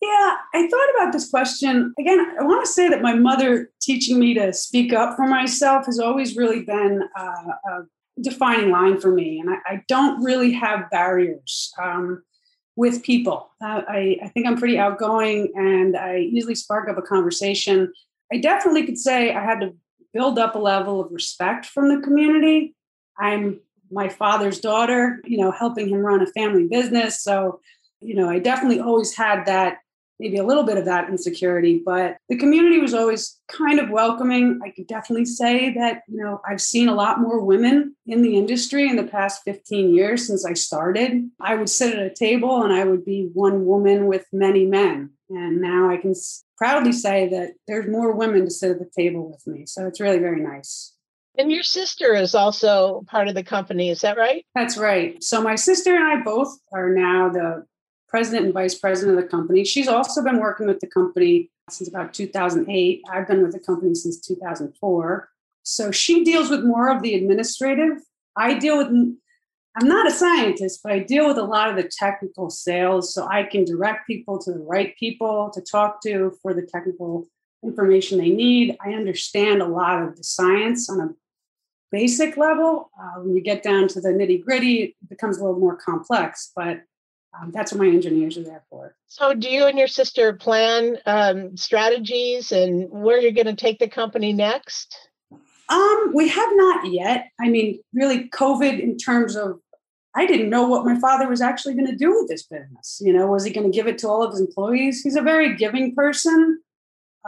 Yeah, 0.00 0.36
I 0.54 0.66
thought 0.66 0.88
about 0.96 1.12
this 1.12 1.28
question. 1.28 1.92
Again, 2.00 2.18
I 2.40 2.44
want 2.44 2.64
to 2.64 2.72
say 2.72 2.88
that 2.88 3.02
my 3.02 3.12
mother 3.12 3.70
teaching 3.82 4.18
me 4.18 4.32
to 4.32 4.54
speak 4.54 4.94
up 4.94 5.16
for 5.16 5.26
myself 5.26 5.84
has 5.84 5.98
always 5.98 6.34
really 6.34 6.62
been 6.62 7.02
uh, 7.14 7.52
a 7.68 8.22
defining 8.22 8.70
line 8.70 8.98
for 8.98 9.12
me. 9.12 9.38
And 9.38 9.50
I, 9.50 9.56
I 9.66 9.82
don't 9.86 10.24
really 10.24 10.52
have 10.52 10.88
barriers 10.90 11.70
um, 11.78 12.22
with 12.76 13.02
people. 13.02 13.50
Uh, 13.62 13.82
I, 13.86 14.16
I 14.24 14.28
think 14.28 14.46
I'm 14.46 14.56
pretty 14.56 14.78
outgoing 14.78 15.52
and 15.54 15.94
I 15.94 16.20
easily 16.20 16.54
spark 16.54 16.88
up 16.88 16.96
a 16.96 17.02
conversation. 17.02 17.92
I 18.32 18.38
definitely 18.38 18.86
could 18.86 18.96
say 18.96 19.34
I 19.34 19.44
had 19.44 19.60
to 19.60 19.74
build 20.14 20.38
up 20.38 20.54
a 20.54 20.58
level 20.58 21.02
of 21.04 21.12
respect 21.12 21.66
from 21.66 21.94
the 21.94 22.00
community. 22.00 22.74
I'm 23.18 23.60
my 23.90 24.08
father's 24.08 24.60
daughter, 24.60 25.20
you 25.24 25.38
know, 25.38 25.50
helping 25.50 25.88
him 25.88 25.98
run 25.98 26.22
a 26.22 26.26
family 26.26 26.66
business. 26.66 27.22
So, 27.22 27.60
you 28.00 28.14
know, 28.14 28.28
I 28.28 28.38
definitely 28.38 28.80
always 28.80 29.16
had 29.16 29.46
that 29.46 29.78
maybe 30.20 30.36
a 30.36 30.44
little 30.44 30.64
bit 30.64 30.76
of 30.76 30.84
that 30.84 31.08
insecurity, 31.08 31.80
but 31.84 32.18
the 32.28 32.36
community 32.36 32.78
was 32.78 32.92
always 32.92 33.40
kind 33.48 33.80
of 33.80 33.88
welcoming. 33.88 34.60
I 34.62 34.70
could 34.70 34.86
definitely 34.86 35.24
say 35.24 35.72
that, 35.74 36.02
you 36.08 36.22
know, 36.22 36.42
I've 36.46 36.60
seen 36.60 36.88
a 36.90 36.94
lot 36.94 37.20
more 37.20 37.42
women 37.42 37.96
in 38.06 38.20
the 38.20 38.36
industry 38.36 38.86
in 38.86 38.96
the 38.96 39.04
past 39.04 39.42
15 39.44 39.94
years 39.94 40.26
since 40.26 40.44
I 40.44 40.52
started. 40.52 41.30
I 41.40 41.54
would 41.54 41.70
sit 41.70 41.96
at 41.96 42.04
a 42.04 42.14
table 42.14 42.62
and 42.62 42.72
I 42.72 42.84
would 42.84 43.04
be 43.04 43.30
one 43.32 43.64
woman 43.64 44.06
with 44.06 44.26
many 44.30 44.66
men. 44.66 45.10
And 45.30 45.62
now 45.62 45.88
I 45.88 45.96
can 45.96 46.14
proudly 46.58 46.92
say 46.92 47.28
that 47.30 47.52
there's 47.66 47.88
more 47.88 48.12
women 48.12 48.44
to 48.44 48.50
sit 48.50 48.72
at 48.72 48.78
the 48.78 48.90
table 48.94 49.30
with 49.30 49.46
me. 49.46 49.64
So 49.64 49.86
it's 49.86 50.00
really 50.00 50.18
very 50.18 50.42
nice. 50.42 50.94
And 51.40 51.50
your 51.50 51.62
sister 51.62 52.14
is 52.14 52.34
also 52.34 53.02
part 53.06 53.26
of 53.26 53.34
the 53.34 53.42
company, 53.42 53.88
is 53.88 54.00
that 54.00 54.18
right? 54.18 54.44
That's 54.54 54.76
right. 54.76 55.22
So 55.24 55.40
my 55.40 55.54
sister 55.54 55.96
and 55.96 56.04
I 56.04 56.22
both 56.22 56.54
are 56.70 56.90
now 56.90 57.30
the 57.30 57.64
president 58.10 58.44
and 58.44 58.52
vice 58.52 58.74
president 58.74 59.16
of 59.16 59.24
the 59.24 59.30
company. 59.30 59.64
She's 59.64 59.88
also 59.88 60.22
been 60.22 60.38
working 60.38 60.66
with 60.66 60.80
the 60.80 60.86
company 60.86 61.50
since 61.70 61.88
about 61.88 62.12
2008. 62.12 63.02
I've 63.10 63.26
been 63.26 63.42
with 63.42 63.52
the 63.52 63.58
company 63.58 63.94
since 63.94 64.20
2004. 64.20 65.30
So 65.62 65.90
she 65.90 66.24
deals 66.24 66.50
with 66.50 66.62
more 66.62 66.94
of 66.94 67.00
the 67.00 67.14
administrative. 67.14 68.02
I 68.36 68.58
deal 68.58 68.76
with, 68.76 68.88
I'm 68.88 69.88
not 69.88 70.08
a 70.08 70.10
scientist, 70.10 70.80
but 70.84 70.92
I 70.92 70.98
deal 70.98 71.26
with 71.26 71.38
a 71.38 71.44
lot 71.44 71.70
of 71.70 71.76
the 71.76 71.90
technical 71.98 72.50
sales. 72.50 73.14
So 73.14 73.26
I 73.26 73.44
can 73.44 73.64
direct 73.64 74.06
people 74.06 74.38
to 74.40 74.52
the 74.52 74.58
right 74.58 74.94
people 74.98 75.50
to 75.54 75.62
talk 75.62 76.02
to 76.02 76.36
for 76.42 76.52
the 76.52 76.68
technical 76.70 77.28
information 77.64 78.18
they 78.18 78.28
need. 78.28 78.76
I 78.84 78.90
understand 78.90 79.62
a 79.62 79.66
lot 79.66 80.02
of 80.02 80.16
the 80.16 80.24
science 80.24 80.90
on 80.90 81.00
a 81.00 81.08
basic 81.90 82.36
level. 82.36 82.90
Uh, 82.98 83.20
when 83.20 83.34
you 83.34 83.42
get 83.42 83.62
down 83.62 83.88
to 83.88 84.00
the 84.00 84.10
nitty 84.10 84.44
gritty, 84.44 84.96
it 85.02 85.08
becomes 85.08 85.38
a 85.38 85.44
little 85.44 85.58
more 85.58 85.76
complex. 85.76 86.52
But 86.54 86.82
um, 87.38 87.50
that's 87.52 87.72
what 87.72 87.80
my 87.80 87.88
engineers 87.88 88.36
are 88.36 88.42
there 88.42 88.64
for. 88.70 88.94
So, 89.06 89.34
do 89.34 89.48
you 89.48 89.66
and 89.66 89.78
your 89.78 89.86
sister 89.86 90.32
plan 90.32 90.98
um, 91.06 91.56
strategies 91.56 92.52
and 92.52 92.88
where 92.90 93.20
you're 93.20 93.32
going 93.32 93.46
to 93.46 93.54
take 93.54 93.78
the 93.78 93.88
company 93.88 94.32
next? 94.32 94.96
Um, 95.68 96.10
we 96.12 96.28
have 96.28 96.48
not 96.52 96.92
yet. 96.92 97.30
I 97.40 97.48
mean, 97.48 97.80
really, 97.92 98.28
COVID 98.28 98.80
in 98.80 98.96
terms 98.96 99.36
of 99.36 99.60
I 100.14 100.26
didn't 100.26 100.50
know 100.50 100.66
what 100.66 100.84
my 100.84 100.98
father 100.98 101.28
was 101.28 101.40
actually 101.40 101.74
going 101.74 101.86
to 101.86 101.96
do 101.96 102.12
with 102.12 102.28
this 102.28 102.42
business. 102.44 103.00
You 103.00 103.12
know, 103.12 103.28
was 103.28 103.44
he 103.44 103.52
going 103.52 103.70
to 103.70 103.76
give 103.76 103.86
it 103.86 103.98
to 103.98 104.08
all 104.08 104.22
of 104.22 104.32
his 104.32 104.40
employees? 104.40 105.02
He's 105.02 105.16
a 105.16 105.22
very 105.22 105.56
giving 105.56 105.94
person. 105.94 106.60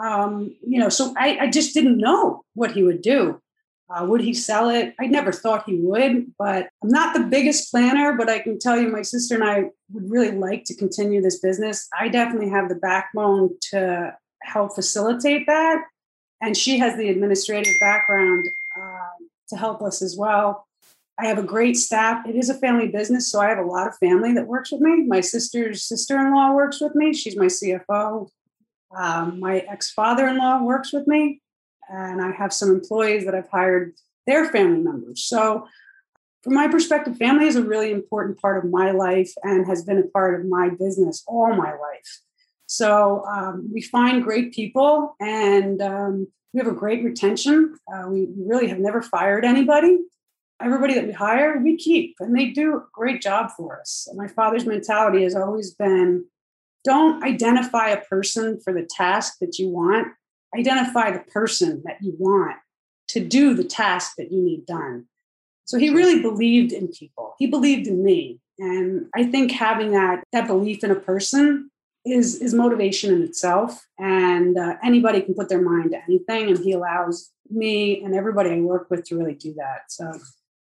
Um, 0.03 0.57
you 0.67 0.81
know, 0.81 0.89
so 0.89 1.15
I, 1.17 1.39
I 1.43 1.51
just 1.51 1.75
didn't 1.75 1.99
know 1.99 2.45
what 2.55 2.73
he 2.73 2.83
would 2.83 3.03
do. 3.03 3.42
Uh, 3.93 4.05
would 4.07 4.21
he 4.21 4.33
sell 4.33 4.71
it? 4.71 4.95
I 4.99 5.07
never 5.07 5.33
thought 5.33 5.69
he 5.69 5.77
would, 5.77 6.33
but 6.39 6.69
I'm 6.83 6.89
not 6.89 7.15
the 7.15 7.25
biggest 7.25 7.71
planner, 7.71 8.15
but 8.17 8.31
I 8.31 8.39
can 8.39 8.59
tell 8.59 8.81
you 8.81 8.89
my 8.89 9.03
sister 9.03 9.35
and 9.35 9.45
I 9.45 9.65
would 9.93 10.11
really 10.11 10.31
like 10.31 10.65
to 10.67 10.77
continue 10.77 11.21
this 11.21 11.41
business. 11.41 11.89
I 11.99 12.09
definitely 12.09 12.49
have 12.49 12.69
the 12.69 12.77
backbone 12.77 13.51
to 13.71 14.17
help 14.43 14.75
facilitate 14.75 15.47
that. 15.47 15.85
And 16.41 16.57
she 16.57 16.79
has 16.79 16.97
the 16.97 17.11
administrative 17.11 17.75
background 17.81 18.49
uh, 18.77 19.25
to 19.51 19.57
help 19.57 19.83
us 19.83 20.01
as 20.01 20.17
well. 20.17 20.67
I 21.19 21.27
have 21.27 21.39
a 21.39 21.43
great 21.43 21.77
staff. 21.77 22.27
It 22.27 22.35
is 22.35 22.49
a 22.49 22.55
family 22.55 22.89
business, 22.89 23.31
so 23.31 23.41
I 23.41 23.49
have 23.49 23.59
a 23.59 23.63
lot 23.63 23.87
of 23.87 23.97
family 23.99 24.33
that 24.33 24.47
works 24.47 24.73
with 24.73 24.81
me. 24.81 25.05
My 25.05 25.21
sister's 25.21 25.85
sister 25.85 26.19
in 26.19 26.35
law 26.35 26.55
works 26.55 26.81
with 26.81 26.95
me, 26.95 27.13
she's 27.13 27.37
my 27.37 27.47
CFO. 27.47 28.29
Um, 28.97 29.39
my 29.39 29.59
ex 29.71 29.91
father 29.91 30.27
in 30.27 30.39
law 30.39 30.63
works 30.63 30.93
with 30.93 31.07
me 31.07 31.42
and 31.93 32.23
I 32.23 32.33
have 32.33 32.53
some 32.53 32.71
employees 32.71 33.25
that 33.27 33.35
I've 33.35 33.51
hired 33.51 33.95
their 34.27 34.49
family 34.49 34.81
members. 34.81 35.25
So, 35.25 35.67
from 36.43 36.55
my 36.55 36.67
perspective, 36.67 37.17
family 37.17 37.47
is 37.47 37.55
a 37.55 37.63
really 37.63 37.93
important 37.93 38.41
part 38.41 38.65
of 38.65 38.69
my 38.69 38.91
life 38.91 39.33
and 39.45 39.65
has 39.69 39.85
been 39.85 39.99
a 39.99 40.09
part 40.09 40.41
of 40.41 40.47
my 40.47 40.71
business 40.71 41.23
all 41.29 41.55
my 41.55 41.71
life. 41.71 42.21
So, 42.67 43.25
um, 43.27 43.69
we 43.73 43.83
find 43.83 44.25
great 44.25 44.53
people 44.53 45.15
and 45.21 45.81
um, 45.81 46.27
we 46.53 46.59
have 46.59 46.67
a 46.67 46.75
great 46.75 47.05
retention. 47.05 47.77
Uh, 47.93 48.09
we 48.09 48.29
really 48.37 48.69
have 48.69 48.79
never 48.79 49.03
fired 49.03 49.45
anybody. 49.45 49.99
Everybody 50.61 50.95
that 50.95 51.07
we 51.07 51.13
hire, 51.13 51.59
we 51.59 51.77
keep, 51.77 52.15
and 52.21 52.37
they 52.37 52.51
do 52.51 52.77
a 52.77 52.85
great 52.93 53.21
job 53.21 53.51
for 53.57 53.81
us. 53.81 54.09
My 54.15 54.29
father's 54.29 54.65
mentality 54.65 55.25
has 55.25 55.35
always 55.35 55.75
been 55.75 56.25
don't 56.85 57.23
identify 57.23 57.91
a 57.91 58.01
person 58.01 58.61
for 58.63 58.73
the 58.73 58.89
task 58.97 59.35
that 59.41 59.59
you 59.59 59.69
want 59.69 60.09
identify 60.57 61.11
the 61.11 61.21
person 61.21 61.83
that 61.85 61.99
you 62.01 62.15
want 62.19 62.57
to 63.09 63.21
do 63.21 63.55
the 63.55 63.65
task 63.65 64.15
that 64.17 64.33
you 64.33 64.43
need 64.43 64.67
done. 64.67 65.07
So 65.65 65.79
he 65.79 65.91
really 65.91 66.21
believed 66.21 66.73
in 66.73 66.89
people. 66.89 67.35
He 67.39 67.47
believed 67.47 67.87
in 67.87 68.05
me. 68.05 68.41
And 68.59 69.07
I 69.15 69.25
think 69.25 69.51
having 69.51 69.93
that 69.93 70.25
that 70.33 70.47
belief 70.47 70.85
in 70.85 70.91
a 70.91 70.97
person 70.97 71.71
is 72.05 72.41
is 72.41 72.53
motivation 72.53 73.15
in 73.15 73.23
itself. 73.23 73.87
And 73.99 74.59
uh, 74.59 74.77
anybody 74.85 75.23
can 75.23 75.35
put 75.35 75.49
their 75.49 75.63
mind 75.63 75.93
to 75.93 76.03
anything, 76.05 76.49
and 76.49 76.59
he 76.59 76.73
allows 76.73 77.31
me 77.51 78.03
and 78.03 78.15
everybody 78.15 78.51
I 78.51 78.61
work 78.61 78.89
with 78.91 79.05
to 79.07 79.17
really 79.17 79.35
do 79.35 79.55
that. 79.55 79.91
So 79.91 80.13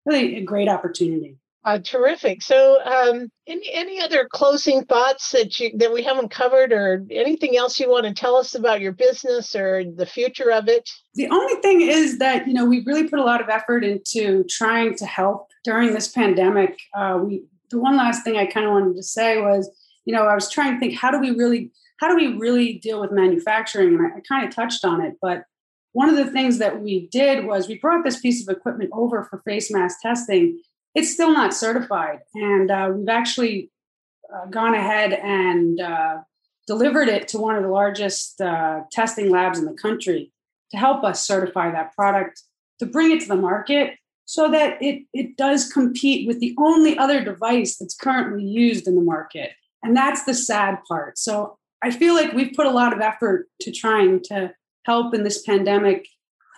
really 0.07 0.37
a 0.37 0.43
great 0.43 0.69
opportunity. 0.69 1.37
Uh, 1.63 1.79
terrific. 1.79 2.43
So, 2.43 2.81
um, 2.85 3.31
any 3.47 3.71
any 3.71 4.01
other 4.01 4.27
closing 4.31 4.85
thoughts 4.85 5.31
that 5.33 5.61
you 5.61 5.77
that 5.77 5.93
we 5.93 6.03
haven't 6.03 6.31
covered, 6.31 6.73
or 6.73 7.05
anything 7.11 7.55
else 7.57 7.79
you 7.79 7.91
want 7.91 8.07
to 8.07 8.15
tell 8.15 8.37
us 8.37 8.55
about 8.55 8.81
your 8.81 8.93
business 8.93 9.55
or 9.55 9.85
the 9.85 10.07
future 10.07 10.51
of 10.51 10.69
it? 10.69 10.89
The 11.15 11.29
only 11.29 11.61
thing 11.61 11.83
is 11.83 12.19
that 12.19 12.47
you 12.47 12.55
know 12.55 12.65
we 12.65 12.83
really 12.87 13.07
put 13.09 13.19
a 13.19 13.25
lot 13.25 13.43
of 13.43 13.51
effort 13.51 13.85
into 13.85 14.45
trying 14.49 14.95
to 14.97 15.07
help 15.07 15.49
during 15.63 15.93
this 15.93 16.09
pandemic. 16.09 16.79
Uh, 16.97 17.19
we 17.23 17.45
the 17.71 17.79
one 17.79 17.97
last 17.97 18.25
thing 18.25 18.39
I 18.39 18.47
kind 18.47 18.65
of 18.65 18.73
wanted 18.73 18.97
to 18.97 19.03
say 19.03 19.41
was, 19.41 19.71
you 20.07 20.15
know, 20.15 20.25
I 20.25 20.35
was 20.35 20.51
trying 20.51 20.73
to 20.75 20.81
think 20.81 20.99
how 20.99 21.11
do 21.11 21.19
we 21.19 21.31
really 21.31 21.71
how 21.99 22.09
do 22.09 22.17
we 22.17 22.39
really 22.39 22.79
deal 22.79 23.03
with 23.03 23.13
manufacturing, 23.13 23.89
and 23.89 24.01
I, 24.01 24.17
I 24.17 24.21
kind 24.27 24.49
of 24.49 24.55
touched 24.55 24.87
on 24.87 25.03
it, 25.03 25.17
but 25.21 25.45
one 25.93 26.09
of 26.09 26.17
the 26.17 26.31
things 26.31 26.59
that 26.59 26.81
we 26.81 27.09
did 27.09 27.45
was 27.47 27.69
we 27.69 27.79
brought 27.79 28.05
this 28.05 28.21
piece 28.21 28.47
of 28.47 28.57
equipment 28.57 28.91
over 28.93 29.25
for 29.25 29.43
face 29.45 29.71
mask 29.73 29.99
testing 30.01 30.59
it's 30.95 31.13
still 31.13 31.33
not 31.33 31.55
certified. 31.55 32.21
And 32.35 32.71
uh, 32.71 32.91
we've 32.95 33.09
actually 33.09 33.71
uh, 34.33 34.47
gone 34.47 34.75
ahead 34.75 35.13
and 35.13 35.81
uh, 35.81 36.19
delivered 36.67 37.09
it 37.09 37.29
to 37.29 37.39
one 37.39 37.57
of 37.57 37.63
the 37.63 37.69
largest 37.69 38.41
uh, 38.41 38.81
testing 38.93 39.31
labs 39.31 39.59
in 39.59 39.65
the 39.65 39.75
country 39.75 40.33
to 40.71 40.77
help 40.77 41.05
us 41.05 41.27
certify 41.27 41.71
that 41.71 41.95
product, 41.95 42.43
to 42.79 42.87
bring 42.87 43.11
it 43.11 43.21
to 43.21 43.29
the 43.29 43.37
market 43.37 43.95
so 44.25 44.49
that 44.49 44.81
it, 44.81 45.03
it 45.13 45.37
does 45.37 45.73
compete 45.73 46.27
with 46.27 46.39
the 46.39 46.55
only 46.59 46.97
other 46.97 47.25
device 47.25 47.77
that's 47.77 47.97
currently 47.97 48.45
used 48.45 48.87
in 48.87 48.95
the 48.95 49.03
market. 49.03 49.51
And 49.83 49.97
that's 49.97 50.25
the 50.25 50.35
sad 50.35 50.79
part. 50.87 51.19
So 51.19 51.59
I 51.83 51.91
feel 51.91 52.15
like 52.15 52.33
we've 52.33 52.53
put 52.55 52.67
a 52.67 52.71
lot 52.71 52.93
of 52.93 53.01
effort 53.01 53.49
to 53.63 53.73
trying 53.73 54.21
to 54.25 54.53
help 54.85 55.15
in 55.15 55.25
this 55.25 55.43
pandemic 55.43 56.07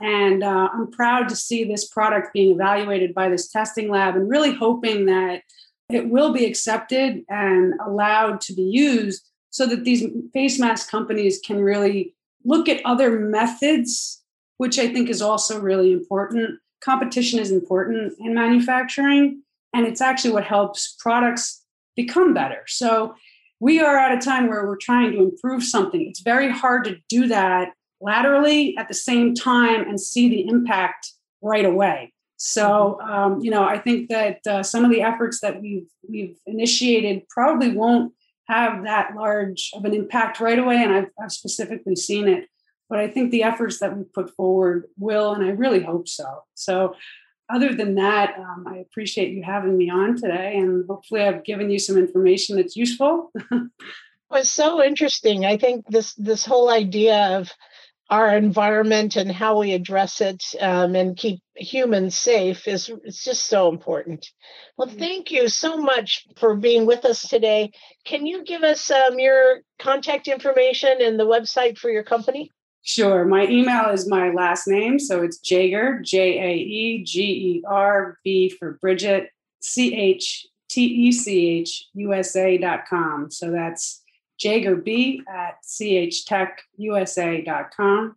and 0.00 0.42
uh, 0.42 0.68
I'm 0.72 0.90
proud 0.90 1.28
to 1.28 1.36
see 1.36 1.64
this 1.64 1.88
product 1.88 2.32
being 2.32 2.52
evaluated 2.52 3.14
by 3.14 3.28
this 3.28 3.48
testing 3.48 3.88
lab 3.90 4.16
and 4.16 4.28
really 4.28 4.54
hoping 4.54 5.06
that 5.06 5.42
it 5.90 6.08
will 6.08 6.32
be 6.32 6.46
accepted 6.46 7.22
and 7.28 7.74
allowed 7.84 8.40
to 8.42 8.54
be 8.54 8.62
used 8.62 9.28
so 9.50 9.66
that 9.66 9.84
these 9.84 10.04
face 10.32 10.58
mask 10.58 10.90
companies 10.90 11.40
can 11.44 11.60
really 11.60 12.14
look 12.44 12.68
at 12.68 12.84
other 12.84 13.20
methods, 13.20 14.22
which 14.56 14.78
I 14.78 14.88
think 14.88 15.08
is 15.08 15.20
also 15.20 15.60
really 15.60 15.92
important. 15.92 16.58
Competition 16.82 17.38
is 17.38 17.52
important 17.52 18.14
in 18.18 18.34
manufacturing, 18.34 19.42
and 19.74 19.86
it's 19.86 20.00
actually 20.00 20.32
what 20.32 20.44
helps 20.44 20.96
products 20.98 21.62
become 21.94 22.32
better. 22.32 22.62
So 22.66 23.14
we 23.60 23.78
are 23.80 23.96
at 23.96 24.16
a 24.16 24.20
time 24.20 24.48
where 24.48 24.66
we're 24.66 24.76
trying 24.76 25.12
to 25.12 25.18
improve 25.18 25.62
something. 25.62 26.06
It's 26.08 26.20
very 26.20 26.50
hard 26.50 26.84
to 26.84 26.96
do 27.08 27.28
that 27.28 27.74
laterally 28.02 28.76
at 28.76 28.88
the 28.88 28.94
same 28.94 29.34
time 29.34 29.88
and 29.88 30.00
see 30.00 30.28
the 30.28 30.48
impact 30.48 31.12
right 31.40 31.64
away. 31.64 32.12
So, 32.44 32.98
mm-hmm. 33.00 33.10
um, 33.12 33.40
you 33.40 33.52
know, 33.52 33.62
I 33.62 33.78
think 33.78 34.08
that 34.08 34.40
uh, 34.48 34.62
some 34.64 34.84
of 34.84 34.90
the 34.90 35.00
efforts 35.02 35.40
that 35.40 35.62
we've 35.62 35.86
we've 36.08 36.36
initiated 36.44 37.28
probably 37.28 37.70
won't 37.70 38.12
have 38.48 38.82
that 38.82 39.14
large 39.14 39.70
of 39.74 39.84
an 39.84 39.94
impact 39.94 40.40
right 40.40 40.58
away, 40.58 40.82
and 40.82 40.92
I've, 40.92 41.10
I've 41.22 41.32
specifically 41.32 41.94
seen 41.94 42.26
it. 42.26 42.48
But 42.90 42.98
I 42.98 43.06
think 43.06 43.30
the 43.30 43.44
efforts 43.44 43.78
that 43.78 43.96
we 43.96 44.02
put 44.04 44.34
forward 44.34 44.86
will, 44.98 45.32
and 45.32 45.44
I 45.44 45.50
really 45.50 45.82
hope 45.82 46.08
so. 46.08 46.42
So, 46.54 46.96
other 47.48 47.74
than 47.74 47.94
that, 47.94 48.34
um, 48.36 48.64
I 48.66 48.78
appreciate 48.78 49.32
you 49.32 49.44
having 49.44 49.78
me 49.78 49.88
on 49.88 50.16
today, 50.16 50.56
and 50.56 50.84
hopefully, 50.88 51.22
I've 51.22 51.44
given 51.44 51.70
you 51.70 51.78
some 51.78 51.96
information 51.96 52.56
that's 52.56 52.74
useful. 52.74 53.30
it 53.52 53.70
was 54.28 54.50
so 54.50 54.82
interesting. 54.82 55.44
I 55.44 55.58
think 55.58 55.86
this 55.86 56.12
this 56.14 56.44
whole 56.44 56.70
idea 56.70 57.38
of 57.38 57.52
our 58.12 58.36
environment 58.36 59.16
and 59.16 59.32
how 59.32 59.58
we 59.58 59.72
address 59.72 60.20
it 60.20 60.44
um, 60.60 60.94
and 60.94 61.16
keep 61.16 61.40
humans 61.56 62.14
safe 62.14 62.68
is 62.68 62.90
it's 63.04 63.24
just 63.24 63.46
so 63.46 63.70
important. 63.70 64.28
Well, 64.76 64.86
mm-hmm. 64.86 64.98
thank 64.98 65.30
you 65.30 65.48
so 65.48 65.78
much 65.78 66.26
for 66.36 66.54
being 66.54 66.84
with 66.84 67.06
us 67.06 67.26
today. 67.26 67.72
Can 68.04 68.26
you 68.26 68.44
give 68.44 68.64
us 68.64 68.90
um, 68.90 69.18
your 69.18 69.60
contact 69.78 70.28
information 70.28 70.98
and 71.00 71.18
the 71.18 71.24
website 71.24 71.78
for 71.78 71.88
your 71.88 72.02
company? 72.02 72.50
Sure. 72.82 73.24
My 73.24 73.46
email 73.46 73.88
is 73.88 74.06
my 74.06 74.30
last 74.30 74.68
name. 74.68 74.98
So 74.98 75.22
it's 75.22 75.38
Jaeger, 75.42 76.00
J 76.04 76.38
A 76.38 76.54
E 76.54 77.04
G 77.04 77.22
E 77.22 77.62
R, 77.66 78.18
B 78.22 78.50
for 78.50 78.72
Bridget, 78.82 79.30
C 79.62 79.94
H 79.96 80.46
T 80.68 80.84
E 80.84 81.12
C 81.12 81.60
H 81.60 81.86
U 81.94 82.12
S 82.12 82.36
A 82.36 82.58
dot 82.58 82.80
com. 82.90 83.30
So 83.30 83.50
that's 83.50 84.01
Jaeger 84.42 84.76
B 84.76 85.22
at 85.32 85.62
chtechusa.com. 85.64 88.16